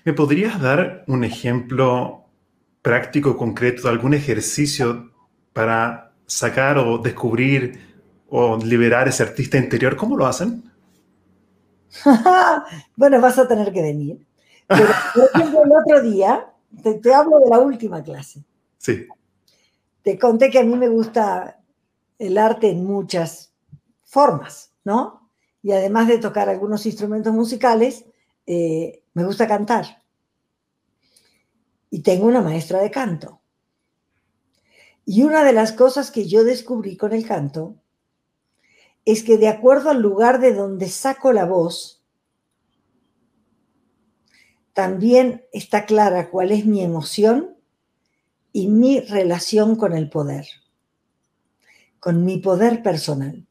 [0.02, 2.24] ¿Me podrías dar un ejemplo
[2.80, 5.12] práctico, concreto, de algún ejercicio
[5.52, 7.94] para sacar o descubrir
[8.28, 9.96] o liberar ese artista interior?
[9.96, 10.70] ¿Cómo lo hacen?
[12.96, 14.26] bueno, vas a tener que venir.
[14.66, 16.46] Pero, por ejemplo, el otro día,
[16.82, 18.42] te, te hablo de la última clase.
[18.78, 19.06] Sí.
[20.02, 21.60] Te conté que a mí me gusta
[22.18, 23.52] el arte en muchas
[24.02, 25.30] formas, ¿no?
[25.62, 28.04] Y además de tocar algunos instrumentos musicales,
[28.46, 30.02] eh, me gusta cantar.
[31.90, 33.40] Y tengo una maestra de canto.
[35.06, 37.76] Y una de las cosas que yo descubrí con el canto
[39.04, 42.02] es que de acuerdo al lugar de donde saco la voz,
[44.72, 47.56] también está clara cuál es mi emoción
[48.52, 50.46] y mi relación con el poder,
[52.00, 53.46] con mi poder personal.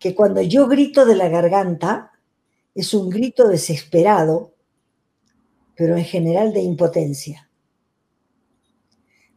[0.00, 2.12] Que cuando yo grito de la garganta,
[2.74, 4.54] es un grito desesperado,
[5.76, 7.43] pero en general de impotencia.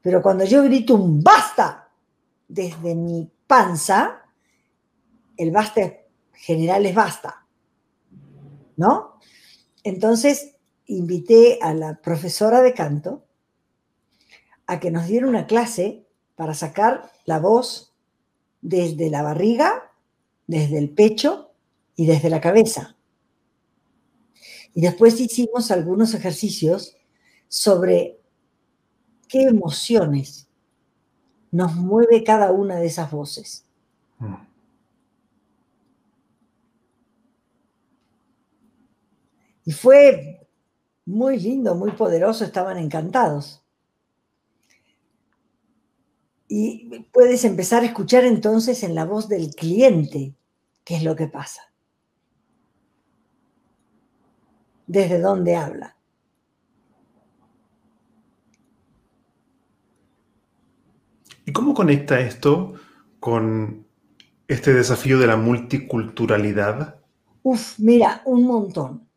[0.08, 1.89] Pero cuando yo grito un basta
[2.48, 4.22] desde mi panza,
[5.36, 5.98] el basta
[6.32, 7.46] general es basta.
[8.78, 9.20] ¿No?
[9.84, 13.26] Entonces invité a la profesora de canto
[14.65, 17.93] a que nos diera una clase para sacar la voz
[18.62, 19.91] desde la barriga,
[20.48, 21.52] desde el pecho
[21.98, 22.96] y desde la cabeza.
[24.74, 26.96] Y después hicimos algunos ejercicios
[27.50, 28.22] sobre
[29.27, 30.47] qué emociones
[31.51, 33.65] nos mueve cada una de esas voces.
[39.65, 40.47] Y fue
[41.05, 43.63] muy lindo, muy poderoso, estaban encantados.
[46.47, 50.33] Y puedes empezar a escuchar entonces en la voz del cliente
[50.85, 51.67] qué es lo que pasa.
[54.87, 55.96] desde dónde habla.
[61.47, 62.73] ¿Y cómo conecta esto
[63.21, 63.88] con
[64.49, 66.99] este desafío de la multiculturalidad?
[67.41, 69.07] Uf, mira, un montón.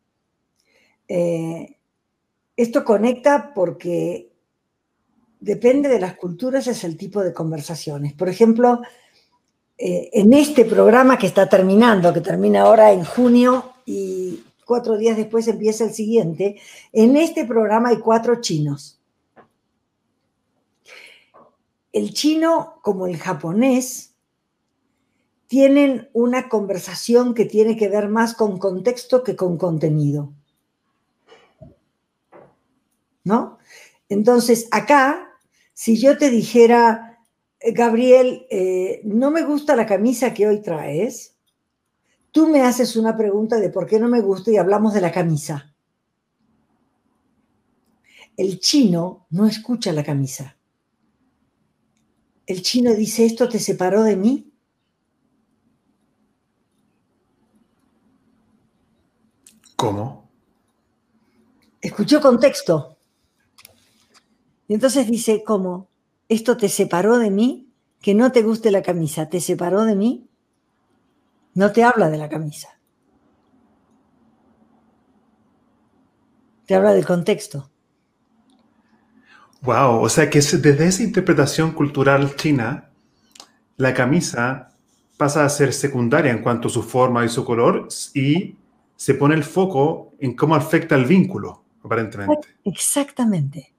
[1.09, 1.75] Eh,
[2.55, 4.31] esto conecta porque
[5.41, 8.13] depende de las culturas, es el tipo de conversaciones.
[8.13, 8.79] Por ejemplo,
[9.77, 15.17] eh, en este programa que está terminando, que termina ahora en junio y cuatro días
[15.17, 16.61] después empieza el siguiente,
[16.93, 19.00] en este programa hay cuatro chinos.
[21.93, 24.15] El chino como el japonés
[25.47, 30.33] tienen una conversación que tiene que ver más con contexto que con contenido.
[33.23, 33.57] ¿No?
[34.07, 35.37] Entonces, acá,
[35.73, 37.19] si yo te dijera,
[37.59, 41.31] eh, Gabriel, eh, no me gusta la camisa que hoy traes,
[42.31, 45.11] Tú me haces una pregunta de por qué no me gusta y hablamos de la
[45.11, 45.75] camisa.
[48.37, 50.57] El chino no escucha la camisa.
[52.51, 54.51] El chino dice, ¿esto te separó de mí?
[59.77, 60.29] ¿Cómo?
[61.79, 62.97] Escuchó contexto.
[64.67, 65.87] Y entonces dice, ¿cómo?
[66.27, 67.69] ¿Esto te separó de mí?
[68.01, 70.27] Que no te guste la camisa, ¿te separó de mí?
[71.53, 72.77] No te habla de la camisa.
[76.65, 77.70] Te habla del contexto.
[79.61, 82.89] Wow, o sea que desde esa interpretación cultural china,
[83.77, 84.71] la camisa
[85.17, 88.55] pasa a ser secundaria en cuanto a su forma y su color y
[88.95, 92.47] se pone el foco en cómo afecta el vínculo, aparentemente.
[92.63, 93.73] Exactamente.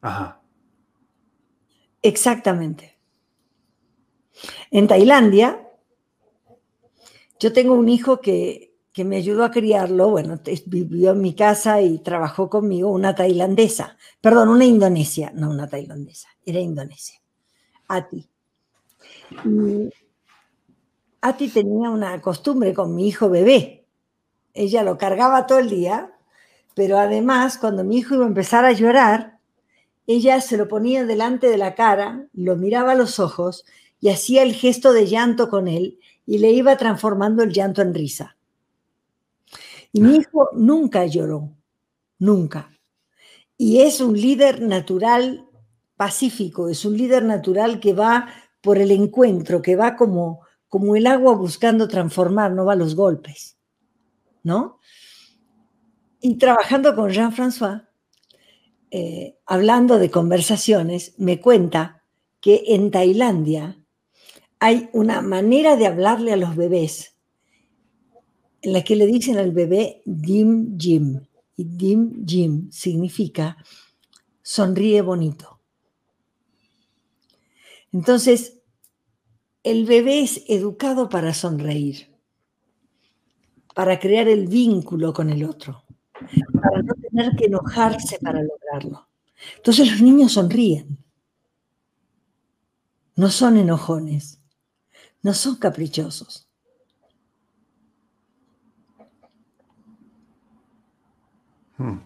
[0.00, 0.40] Ajá.
[2.02, 2.98] Exactamente.
[4.70, 5.68] En Tailandia,
[7.38, 8.65] yo tengo un hijo que,
[9.04, 14.48] me ayudó a criarlo, bueno, vivió en mi casa y trabajó conmigo, una tailandesa, perdón,
[14.48, 17.20] una indonesia, no una tailandesa, era indonesia,
[17.88, 18.28] Ati.
[21.20, 23.84] Ati tenía una costumbre con mi hijo bebé.
[24.54, 26.12] Ella lo cargaba todo el día,
[26.74, 29.38] pero además cuando mi hijo iba a empezar a llorar,
[30.06, 33.64] ella se lo ponía delante de la cara, lo miraba a los ojos
[34.00, 37.92] y hacía el gesto de llanto con él y le iba transformando el llanto en
[37.92, 38.35] risa.
[39.92, 41.56] Y mi hijo nunca lloró,
[42.18, 42.70] nunca.
[43.56, 45.48] Y es un líder natural
[45.96, 48.28] pacífico, es un líder natural que va
[48.60, 52.94] por el encuentro, que va como, como el agua buscando transformar, no va a los
[52.94, 53.56] golpes,
[54.42, 54.80] ¿no?
[56.20, 57.86] Y trabajando con Jean-François,
[58.90, 62.04] eh, hablando de conversaciones, me cuenta
[62.40, 63.78] que en Tailandia
[64.58, 67.15] hay una manera de hablarle a los bebés
[68.66, 71.20] en la que le dicen al bebé dim jim.
[71.56, 73.56] Y dim jim significa
[74.42, 75.60] sonríe bonito.
[77.92, 78.58] Entonces,
[79.62, 82.12] el bebé es educado para sonreír,
[83.72, 85.84] para crear el vínculo con el otro,
[86.60, 89.06] para no tener que enojarse para lograrlo.
[89.58, 90.98] Entonces los niños sonríen,
[93.14, 94.40] no son enojones,
[95.22, 96.45] no son caprichosos.
[101.78, 101.98] Hmm.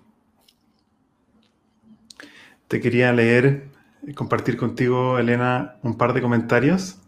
[2.69, 3.69] Te quería leer
[4.07, 6.99] y compartir contigo, Elena, un par de comentarios.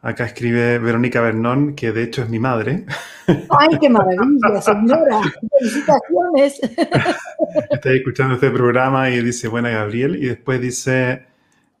[0.00, 2.86] Acá escribe Verónica Bernón, que de hecho es mi madre.
[3.26, 5.20] ¡Ay, qué maravilla, señora!
[5.58, 6.60] ¡Felicitaciones!
[7.70, 11.26] Estoy escuchando este programa y dice, buena Gabriel, y después dice,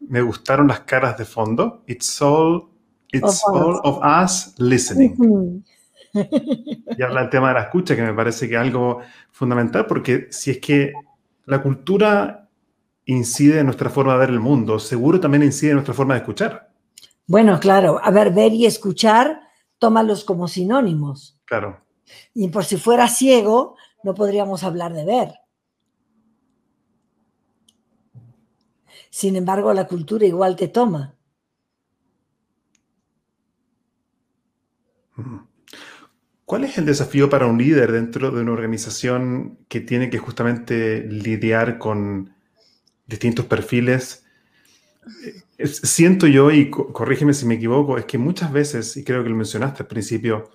[0.00, 1.84] me gustaron las caras de fondo.
[1.86, 2.68] It's all,
[3.12, 5.64] it's all of us listening.
[6.96, 9.00] Y habla del tema de la escucha, que me parece que es algo
[9.30, 10.92] fundamental, porque si es que
[11.44, 12.48] la cultura
[13.04, 16.20] incide en nuestra forma de ver el mundo, seguro también incide en nuestra forma de
[16.20, 16.70] escuchar.
[17.26, 19.40] Bueno, claro, a ver, ver y escuchar,
[19.78, 21.38] tómalos como sinónimos.
[21.44, 21.80] Claro.
[22.34, 25.34] Y por si fuera ciego, no podríamos hablar de ver.
[29.10, 31.17] Sin embargo, la cultura igual te toma.
[36.48, 41.06] ¿Cuál es el desafío para un líder dentro de una organización que tiene que justamente
[41.06, 42.32] lidiar con
[43.06, 44.24] distintos perfiles?
[45.58, 49.28] Eh, siento yo, y corrígeme si me equivoco, es que muchas veces, y creo que
[49.28, 50.48] lo mencionaste al principio,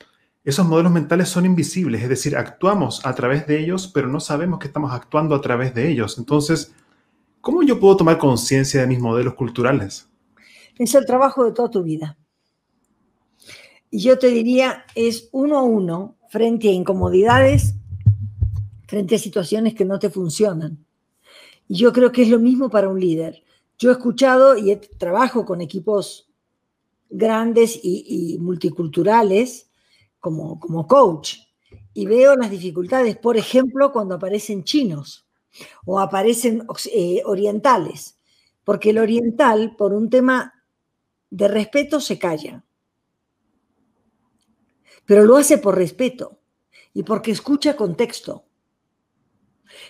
[0.43, 4.57] esos modelos mentales son invisibles, es decir, actuamos a través de ellos, pero no sabemos
[4.57, 6.17] que estamos actuando a través de ellos.
[6.17, 6.73] Entonces,
[7.39, 10.09] ¿cómo yo puedo tomar conciencia de mis modelos culturales?
[10.75, 12.17] Es el trabajo de toda tu vida.
[13.93, 17.75] Y yo te diría, es uno a uno frente a incomodidades,
[18.87, 20.83] frente a situaciones que no te funcionan.
[21.67, 23.43] Y yo creo que es lo mismo para un líder.
[23.77, 26.27] Yo he escuchado y trabajo con equipos
[27.07, 29.69] grandes y, multiculturales
[30.19, 31.35] como, como coach
[31.93, 35.27] y veo las dificultades, por ejemplo, cuando aparecen chinos
[35.85, 38.17] o aparecen eh, orientales,
[38.63, 40.51] porque el oriental, por un tema
[41.29, 42.63] de respeto, se calla
[45.05, 46.39] pero lo hace por respeto
[46.93, 48.45] y porque escucha contexto.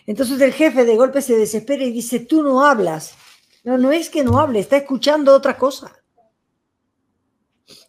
[0.06, 3.16] Entonces el jefe de golpe se desespera y dice, tú no hablas.
[3.64, 6.04] No, no es que no hable, está escuchando otra cosa.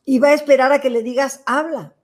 [0.05, 1.97] Y va a esperar a que le digas, habla.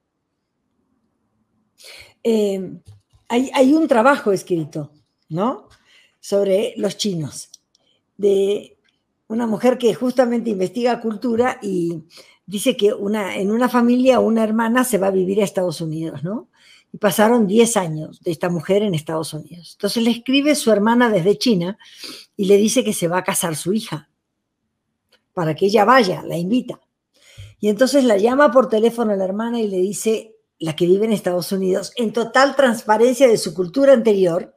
[2.24, 4.92] Hay, hay un trabajo escrito,
[5.28, 5.68] ¿no?
[6.18, 7.50] Sobre los chinos,
[8.16, 8.78] de
[9.28, 12.04] una mujer que justamente investiga cultura y
[12.50, 16.24] dice que una, en una familia una hermana se va a vivir a Estados Unidos,
[16.24, 16.48] ¿no?
[16.92, 19.74] Y pasaron 10 años de esta mujer en Estados Unidos.
[19.74, 21.78] Entonces le escribe su hermana desde China
[22.36, 24.10] y le dice que se va a casar su hija,
[25.32, 26.80] para que ella vaya, la invita.
[27.60, 31.06] Y entonces la llama por teléfono a la hermana y le dice, la que vive
[31.06, 34.56] en Estados Unidos, en total transparencia de su cultura anterior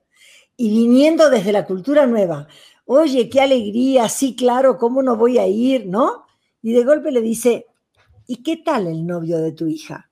[0.57, 2.47] y viniendo desde la cultura nueva.
[2.85, 6.25] Oye, qué alegría, sí, claro, ¿cómo no voy a ir, no?
[6.63, 7.67] Y de golpe le dice,
[8.27, 10.09] ¿y qué tal el novio de tu hija?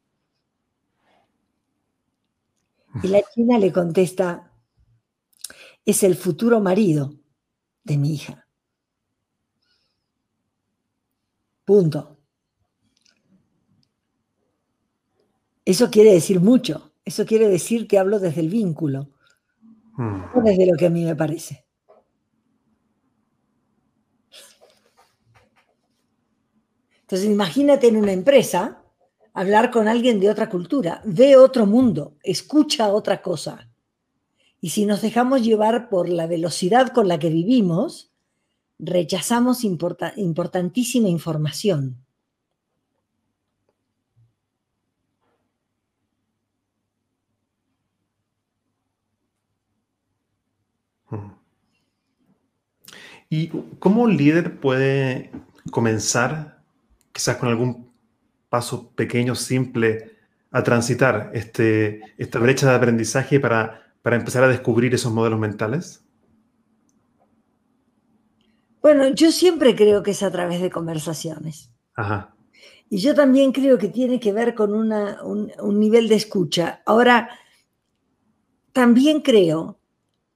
[3.04, 4.52] Y la china le contesta,
[5.86, 7.14] es el futuro marido
[7.84, 8.48] de mi hija.
[11.66, 12.18] Punto.
[15.64, 16.92] Eso quiere decir mucho.
[17.06, 19.10] Eso quiere decir que hablo desde el vínculo,
[19.98, 20.44] no mm.
[20.44, 21.66] desde lo que a mí me parece.
[27.12, 28.82] Entonces, imagínate en una empresa
[29.34, 33.70] hablar con alguien de otra cultura, ve otro mundo, escucha otra cosa.
[34.62, 38.14] Y si nos dejamos llevar por la velocidad con la que vivimos,
[38.80, 41.98] rechazamos importantísima información.
[53.30, 53.50] ¿Y
[53.80, 55.30] cómo un líder puede
[55.72, 56.61] comenzar,
[57.12, 57.92] quizás con algún
[58.50, 60.18] paso pequeño, simple,
[60.52, 66.04] a transitar este, esta brecha de aprendizaje para, para empezar a descubrir esos modelos mentales?
[68.82, 71.72] Bueno, yo siempre creo que es a través de conversaciones.
[71.96, 72.36] Ajá.
[72.90, 76.82] Y yo también creo que tiene que ver con una, un, un, nivel de escucha.
[76.86, 77.30] Ahora,
[78.74, 79.80] también creo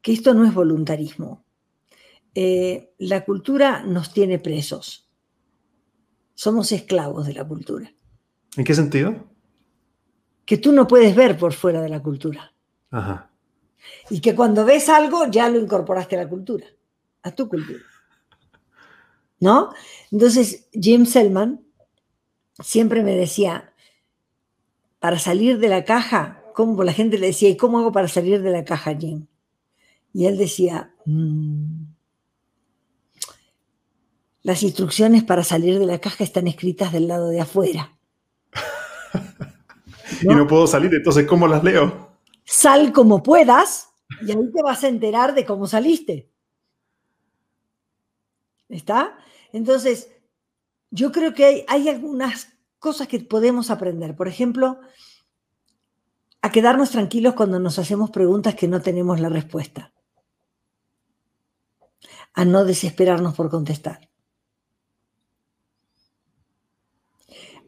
[0.01, 1.43] que esto no es voluntarismo.
[2.33, 5.04] Eh, la cultura nos tiene presos.
[6.35, 7.91] Somos esclavos de la cultura.
[8.55, 9.25] ¿En qué sentido?
[10.45, 12.53] Que tú no puedes ver por fuera de la cultura.
[12.91, 13.31] Ajá.
[14.09, 16.67] Y que cuando ves algo ya lo incorporaste a la cultura,
[17.23, 17.79] a tu cultura.
[19.39, 19.73] ¿No?
[20.11, 21.61] Entonces, Jim Selman
[22.63, 23.73] siempre me decía,
[24.99, 28.41] para salir de la caja, como la gente le decía, ¿y cómo hago para salir
[28.41, 29.27] de la caja, Jim?
[30.13, 31.84] Y él decía, mmm,
[34.45, 37.97] las instrucciones para salir de la caja están escritas del lado de afuera.
[40.21, 40.33] ¿No?
[40.33, 42.11] Y no puedo salir, entonces ¿cómo las leo?
[42.43, 43.89] Sal como puedas
[44.21, 46.31] y ahí te vas a enterar de cómo saliste.
[48.69, 49.17] ¿Está?
[49.51, 50.11] Entonces,
[50.91, 54.15] yo creo que hay, hay algunas cosas que podemos aprender.
[54.15, 54.79] Por ejemplo,
[56.43, 59.91] a quedarnos tranquilos cuando nos hacemos preguntas que no tenemos la respuesta.
[62.35, 64.07] A no desesperarnos por contestar.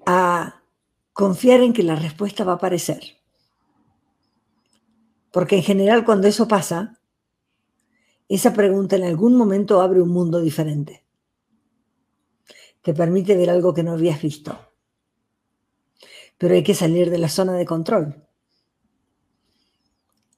[0.10, 0.64] A
[1.12, 3.18] confiar en que la respuesta va a aparecer.
[5.34, 7.02] Porque en general cuando eso pasa,
[8.30, 11.04] esa pregunta en algún momento abre un mundo diferente.
[12.82, 14.58] Te permite ver algo que no habías visto.
[16.38, 18.24] Pero hay que salir de la zona de control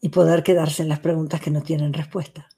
[0.02, 2.50] y poder quedarse en las preguntas que no tienen respuesta.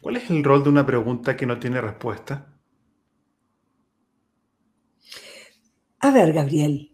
[0.00, 2.55] ¿Cuál es el rol de una pregunta que no tiene respuesta?
[6.00, 6.92] A ver, Gabriel,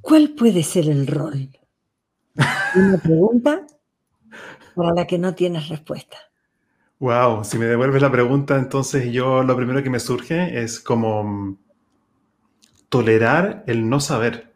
[0.00, 1.50] ¿cuál puede ser el rol?
[2.74, 3.66] Una pregunta
[4.74, 6.16] para la que no tienes respuesta.
[7.00, 11.22] Wow, si me devuelves la pregunta, entonces yo lo primero que me surge es como
[11.22, 11.56] mm,
[12.88, 14.52] tolerar el no saber.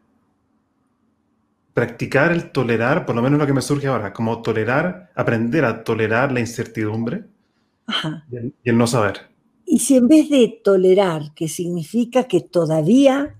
[1.73, 5.83] Practicar el tolerar, por lo menos lo que me surge ahora, como tolerar, aprender a
[5.83, 7.25] tolerar la incertidumbre
[7.87, 8.25] Ajá.
[8.29, 9.29] y el, y el no saber.
[9.65, 13.37] Y si en vez de tolerar, que significa que todavía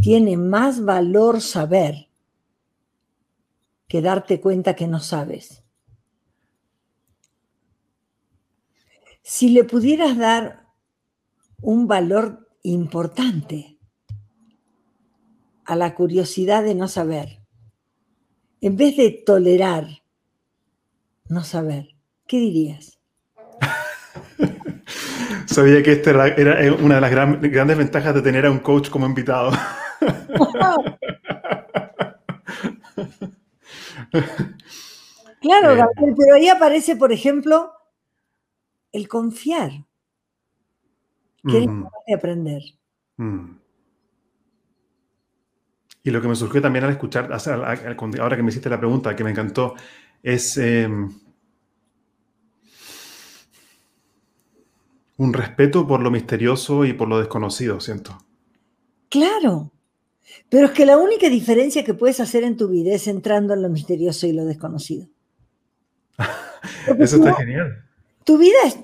[0.00, 2.08] tiene más valor saber
[3.86, 5.62] que darte cuenta que no sabes.
[9.22, 10.66] Si le pudieras dar
[11.60, 13.78] un valor importante
[15.64, 17.40] a la curiosidad de no saber,
[18.60, 19.86] en vez de tolerar
[21.28, 21.94] no saber,
[22.26, 22.98] ¿qué dirías?
[25.46, 28.88] Sabía que esta era, una de las gran, grandes ventajas de tener a un coach
[28.88, 29.50] como invitado.
[35.40, 35.74] Claro.
[35.74, 37.72] Gabriel, pero ahí aparece, por ejemplo,
[38.92, 39.70] el confiar,
[41.48, 42.62] que eres Mm, de aprender.
[43.16, 43.56] mm.
[46.02, 49.22] Y lo que me surgió también al escuchar, ahora que me hiciste la pregunta, que
[49.24, 49.74] me encantó,
[50.22, 50.88] es eh,
[55.18, 58.16] un respeto por lo misterioso y por lo desconocido, siento.
[59.10, 59.70] Claro,
[60.48, 63.62] pero es que la única diferencia que puedes hacer en tu vida es entrando en
[63.62, 65.08] lo misterioso y lo desconocido.
[66.98, 67.84] Eso está no, genial.
[68.24, 68.78] tu vida es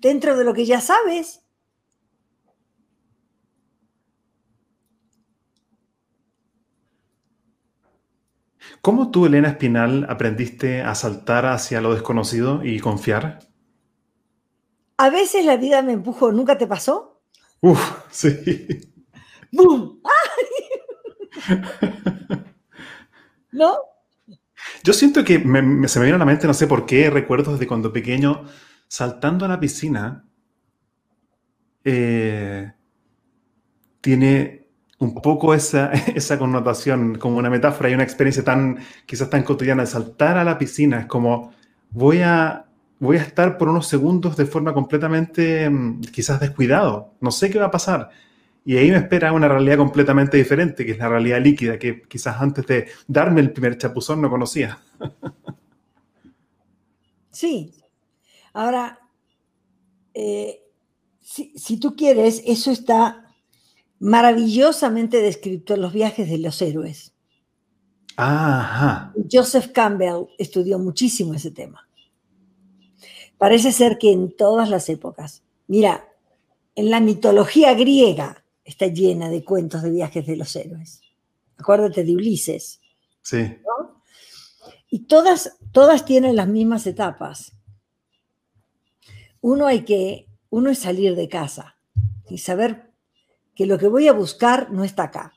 [0.00, 1.42] dentro de lo que ya sabes.
[8.80, 13.40] ¿Cómo tú, Elena Espinal, aprendiste a saltar hacia lo desconocido y confiar?
[14.96, 17.22] A veces la vida me empujó, ¿nunca te pasó?
[17.60, 17.80] Uf,
[18.10, 18.66] sí.
[19.52, 20.00] ¡Bum!
[20.04, 20.27] ¡Ay!
[23.52, 23.76] ¿No?
[24.82, 27.58] Yo siento que me- se me viene a la mente, no sé por qué, recuerdos
[27.60, 28.44] de cuando pequeño,
[28.88, 30.24] saltando a la piscina,
[31.84, 32.72] eh,
[34.00, 34.66] tiene
[34.98, 39.86] un poco esa, esa connotación, como una metáfora y una experiencia tan, quizás tan cotidiana.
[39.86, 41.52] Saltar a la piscina es como,
[41.90, 42.66] voy a,
[42.98, 47.58] voy a estar por unos segundos de forma completamente, mm, quizás descuidado, no sé qué
[47.58, 48.10] va a pasar.
[48.64, 52.40] Y ahí me espera una realidad completamente diferente, que es la realidad líquida, que quizás
[52.40, 54.78] antes de darme el primer chapuzón no conocía.
[57.30, 57.72] Sí.
[58.52, 58.98] Ahora,
[60.12, 60.64] eh,
[61.20, 63.28] si, si tú quieres, eso está
[64.00, 67.14] maravillosamente descrito en los viajes de los héroes.
[68.16, 69.12] Ajá.
[69.30, 71.88] Joseph Campbell estudió muchísimo ese tema.
[73.38, 75.44] Parece ser que en todas las épocas.
[75.68, 76.08] Mira,
[76.74, 81.00] en la mitología griega está llena de cuentos de viajes de los héroes.
[81.56, 82.80] Acuérdate de Ulises.
[83.22, 83.58] Sí.
[84.90, 87.52] Y todas, todas tienen las mismas etapas.
[89.40, 91.76] Uno hay que, uno es salir de casa
[92.28, 92.92] y saber
[93.54, 95.32] que lo que voy a buscar no está acá.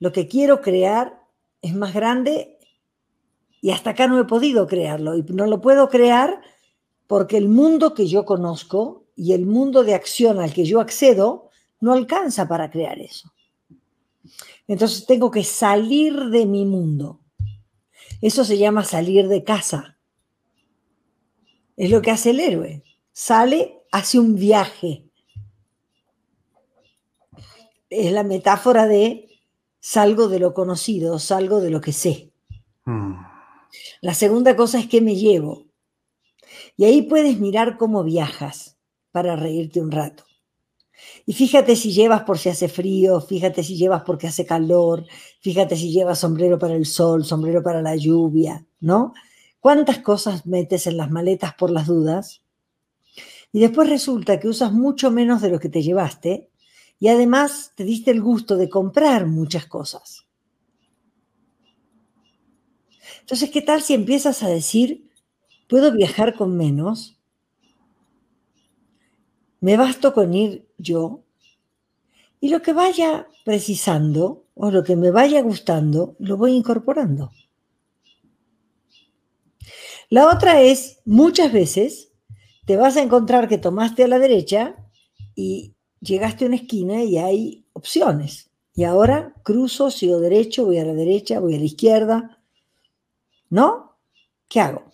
[0.00, 1.22] Lo que quiero crear
[1.60, 2.58] es más grande
[3.60, 5.16] y hasta acá no he podido crearlo.
[5.16, 6.42] Y no lo puedo crear
[7.06, 11.50] porque el mundo que yo conozco y el mundo de acción al que yo accedo
[11.80, 13.32] no alcanza para crear eso.
[14.68, 17.20] Entonces tengo que salir de mi mundo.
[18.20, 19.98] Eso se llama salir de casa.
[21.76, 22.84] Es lo que hace el héroe.
[23.12, 25.04] Sale, hace un viaje.
[27.90, 29.28] Es la metáfora de
[29.80, 32.32] salgo de lo conocido, salgo de lo que sé.
[32.84, 33.14] Hmm.
[34.00, 35.66] La segunda cosa es que me llevo.
[36.76, 38.71] Y ahí puedes mirar cómo viajas
[39.12, 40.24] para reírte un rato.
[41.26, 45.06] Y fíjate si llevas por si hace frío, fíjate si llevas porque hace calor,
[45.40, 49.12] fíjate si llevas sombrero para el sol, sombrero para la lluvia, ¿no?
[49.60, 52.42] ¿Cuántas cosas metes en las maletas por las dudas?
[53.52, 56.48] Y después resulta que usas mucho menos de lo que te llevaste
[56.98, 60.26] y además te diste el gusto de comprar muchas cosas.
[63.20, 65.08] Entonces, ¿qué tal si empiezas a decir,
[65.68, 67.21] puedo viajar con menos?
[69.62, 71.22] Me basto con ir yo
[72.40, 77.30] y lo que vaya precisando o lo que me vaya gustando, lo voy incorporando.
[80.10, 82.10] La otra es, muchas veces
[82.66, 84.74] te vas a encontrar que tomaste a la derecha
[85.36, 88.50] y llegaste a una esquina y hay opciones.
[88.74, 92.42] Y ahora cruzo, sigo derecho, voy a la derecha, voy a la izquierda.
[93.48, 93.96] ¿No?
[94.48, 94.90] ¿Qué hago?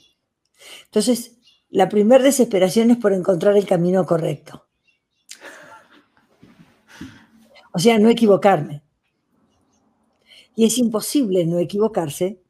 [0.85, 1.38] Entonces,
[1.71, 4.66] la primera desesperación es por encontrar el camino correcto.
[7.73, 8.83] O sea, no equivocarme.
[10.57, 12.43] Y es imposible no equivocarse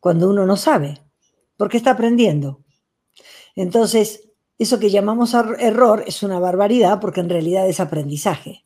[0.00, 1.00] cuando uno no sabe,
[1.56, 2.64] porque está aprendiendo.
[3.54, 8.64] Entonces, eso que llamamos error es una barbaridad porque en realidad es aprendizaje.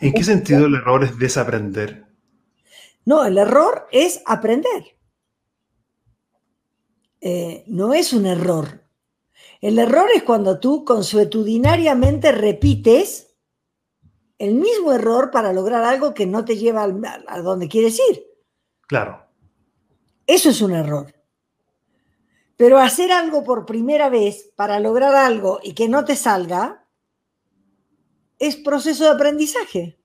[0.00, 2.06] ¿En qué sentido el error es desaprender?
[3.04, 4.99] No, el error es aprender.
[7.20, 8.84] Eh, no es un error.
[9.60, 13.34] El error es cuando tú consuetudinariamente repites
[14.38, 18.24] el mismo error para lograr algo que no te lleva a donde quieres ir.
[18.86, 19.26] Claro.
[20.26, 21.14] Eso es un error.
[22.56, 26.86] Pero hacer algo por primera vez para lograr algo y que no te salga
[28.38, 29.98] es proceso de aprendizaje.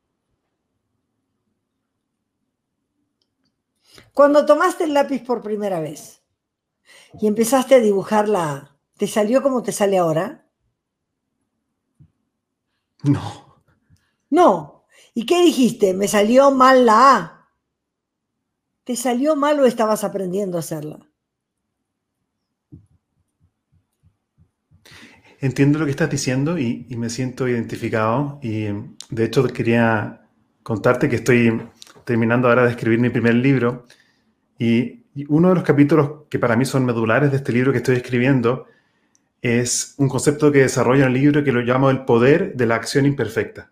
[4.14, 6.25] Cuando tomaste el lápiz por primera vez
[7.20, 10.46] y empezaste a dibujar la A, ¿te salió como te sale ahora?
[13.04, 13.62] No.
[14.30, 14.86] No.
[15.14, 15.94] ¿Y qué dijiste?
[15.94, 17.50] Me salió mal la A.
[18.84, 21.00] ¿Te salió mal o estabas aprendiendo a hacerla?
[25.40, 28.40] Entiendo lo que estás diciendo y, y, me siento identificado.
[28.42, 28.66] Y
[29.10, 30.28] de hecho quería
[30.64, 31.62] contarte que estoy
[32.04, 33.86] terminando ahora de escribir mi primer libro
[34.58, 37.96] y, uno de los capítulos que para mí son medulares de este libro que estoy
[37.96, 38.68] escribiendo
[39.42, 42.76] es un concepto que desarrolla en el libro que lo llamo el poder de la
[42.76, 43.72] acción imperfecta.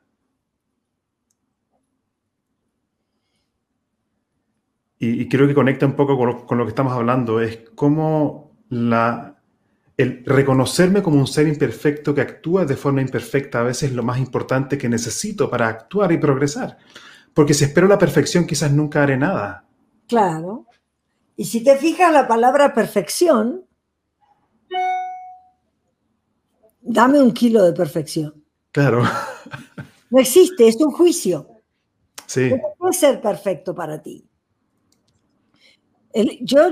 [5.00, 9.36] Y, creo que conecta un poco con lo, que estamos hablando, es cómo la,
[9.98, 14.04] el reconocerme como un ser imperfecto que actúa de forma imperfecta a veces es lo
[14.04, 16.78] más importante que necesito para actuar y progresar.
[17.34, 19.66] Porque si espero la perfección quizás nunca haré nada.
[20.08, 20.68] Claro.
[21.36, 23.66] Y si te fijas la palabra perfección,
[26.82, 28.44] dame un kilo de perfección.
[28.72, 29.04] Claro.
[30.10, 31.48] No existe, es un juicio.
[32.28, 32.52] Sí.
[32.52, 34.28] No puede ser perfecto para ti.
[36.42, 36.70] yo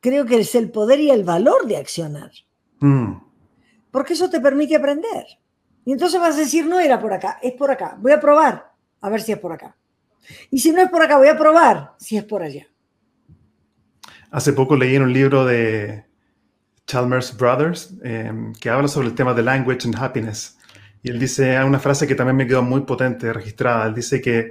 [0.00, 2.30] creo que es el poder y el valor de accionar.
[2.78, 3.14] Mm.
[3.90, 5.26] Porque eso te permite aprender.
[5.84, 7.96] Y entonces vas a decir, no era por acá, es por acá.
[8.00, 9.76] Voy a probar a ver si es por acá.
[10.50, 12.66] Y si no es por acá, voy a probar si es por allá.
[14.34, 16.06] Hace poco leí en un libro de
[16.88, 20.58] Chalmers Brothers em, que habla sobre el tema de language and happiness.
[21.04, 23.86] Y él dice una frase que también me quedó muy potente, registrada.
[23.86, 24.48] Él dice que,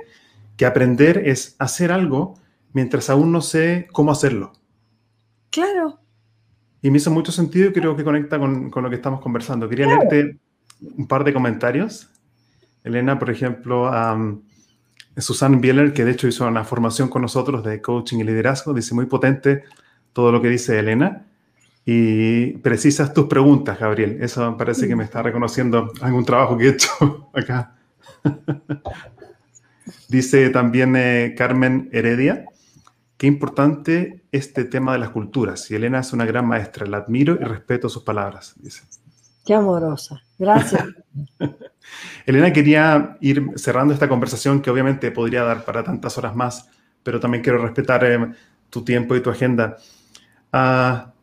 [0.56, 2.40] que aprender es hacer algo
[2.72, 4.54] mientras aún no sé cómo hacerlo.
[5.50, 6.00] Claro.
[6.82, 9.68] Y me hizo mucho sentido y creo que conecta con, con lo que estamos conversando.
[9.68, 10.38] Quería leerte
[10.80, 12.10] un par de comentarios.
[12.86, 13.92] Elena, por ejemplo,
[15.18, 18.96] Susan Bieler, que de hecho hizo una formación con nosotros de coaching y liderazgo, dice
[18.96, 19.64] muy potente,
[20.12, 21.26] todo lo que dice Elena
[21.86, 24.18] y precisas tus preguntas, Gabriel.
[24.22, 27.76] Eso parece que me está reconociendo algún trabajo que he hecho acá.
[30.08, 32.46] Dice también eh, Carmen Heredia,
[33.18, 35.70] qué importante este tema de las culturas.
[35.72, 38.84] Y Elena es una gran maestra, la admiro y respeto sus palabras, dice.
[39.46, 40.22] Qué amorosa.
[40.40, 40.86] Gracias.
[42.26, 46.70] Elena, quería ir cerrando esta conversación que obviamente podría dar para tantas horas más,
[47.04, 48.32] pero también quiero respetar eh,
[48.70, 49.78] tu tiempo y tu agenda.
[50.52, 51.14] Ah,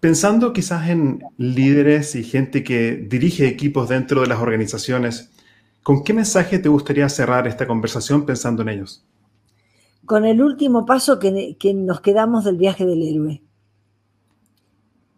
[0.00, 5.30] pensando quizás en líderes y gente que dirige equipos dentro de las organizaciones,
[5.82, 9.04] ¿con qué mensaje te gustaría cerrar esta conversación pensando en ellos?
[10.04, 13.42] Con el último paso que, que nos quedamos del viaje del héroe.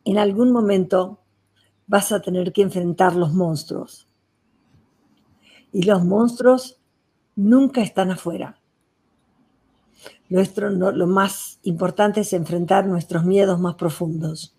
[0.05, 1.20] En algún momento
[1.91, 4.07] vas a tener que enfrentar los monstruos.
[5.73, 6.79] Y los monstruos
[7.35, 8.61] nunca están afuera.
[10.29, 14.57] Nuestro, lo más importante es enfrentar nuestros miedos más profundos,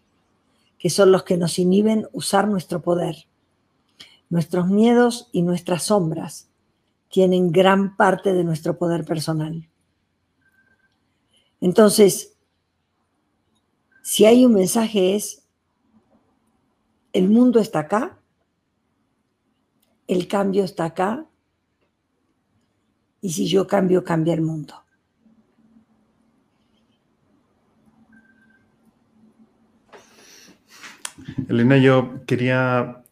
[0.77, 3.15] que son los que nos inhiben usar nuestro poder.
[4.29, 6.49] Nuestros miedos y nuestras sombras
[7.09, 9.69] tienen gran parte de nuestro poder personal.
[11.61, 12.35] Entonces,
[14.01, 15.40] si hay un mensaje es,
[17.13, 18.17] el mundo está acá,
[20.07, 21.25] el cambio está acá,
[23.21, 24.75] y si yo cambio, cambia el mundo.
[31.47, 33.03] Elena, yo quería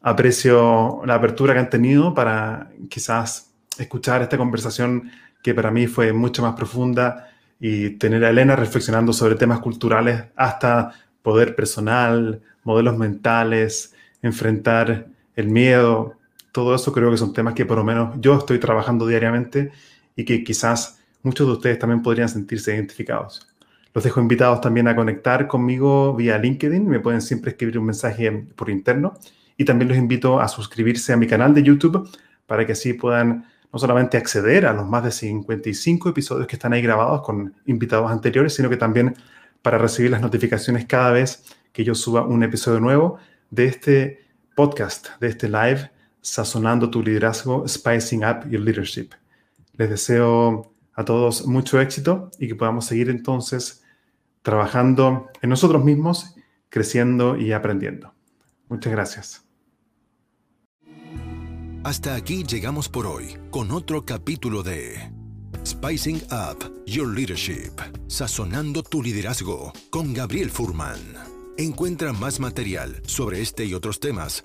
[0.00, 5.10] aprecio la apertura que han tenido para quizás escuchar esta conversación
[5.42, 7.28] que para mí fue mucho más profunda
[7.60, 15.48] y tener a Elena reflexionando sobre temas culturales hasta poder personal, modelos mentales, enfrentar el
[15.48, 16.15] miedo,
[16.56, 19.72] todo eso creo que son temas que por lo menos yo estoy trabajando diariamente
[20.16, 23.46] y que quizás muchos de ustedes también podrían sentirse identificados.
[23.92, 26.88] Los dejo invitados también a conectar conmigo vía LinkedIn.
[26.88, 29.18] Me pueden siempre escribir un mensaje por interno.
[29.58, 32.08] Y también los invito a suscribirse a mi canal de YouTube
[32.46, 36.72] para que así puedan no solamente acceder a los más de 55 episodios que están
[36.72, 39.14] ahí grabados con invitados anteriores, sino que también
[39.60, 41.44] para recibir las notificaciones cada vez
[41.74, 43.18] que yo suba un episodio nuevo
[43.50, 45.90] de este podcast, de este live
[46.26, 49.10] sazonando tu liderazgo, spicing up your leadership.
[49.74, 53.84] Les deseo a todos mucho éxito y que podamos seguir entonces
[54.42, 56.34] trabajando en nosotros mismos,
[56.68, 58.12] creciendo y aprendiendo.
[58.68, 59.44] Muchas gracias.
[61.84, 65.12] Hasta aquí llegamos por hoy con otro capítulo de
[65.64, 67.70] Spicing Up Your Leadership,
[68.08, 70.98] sazonando tu liderazgo con Gabriel Furman.
[71.56, 74.44] Encuentra más material sobre este y otros temas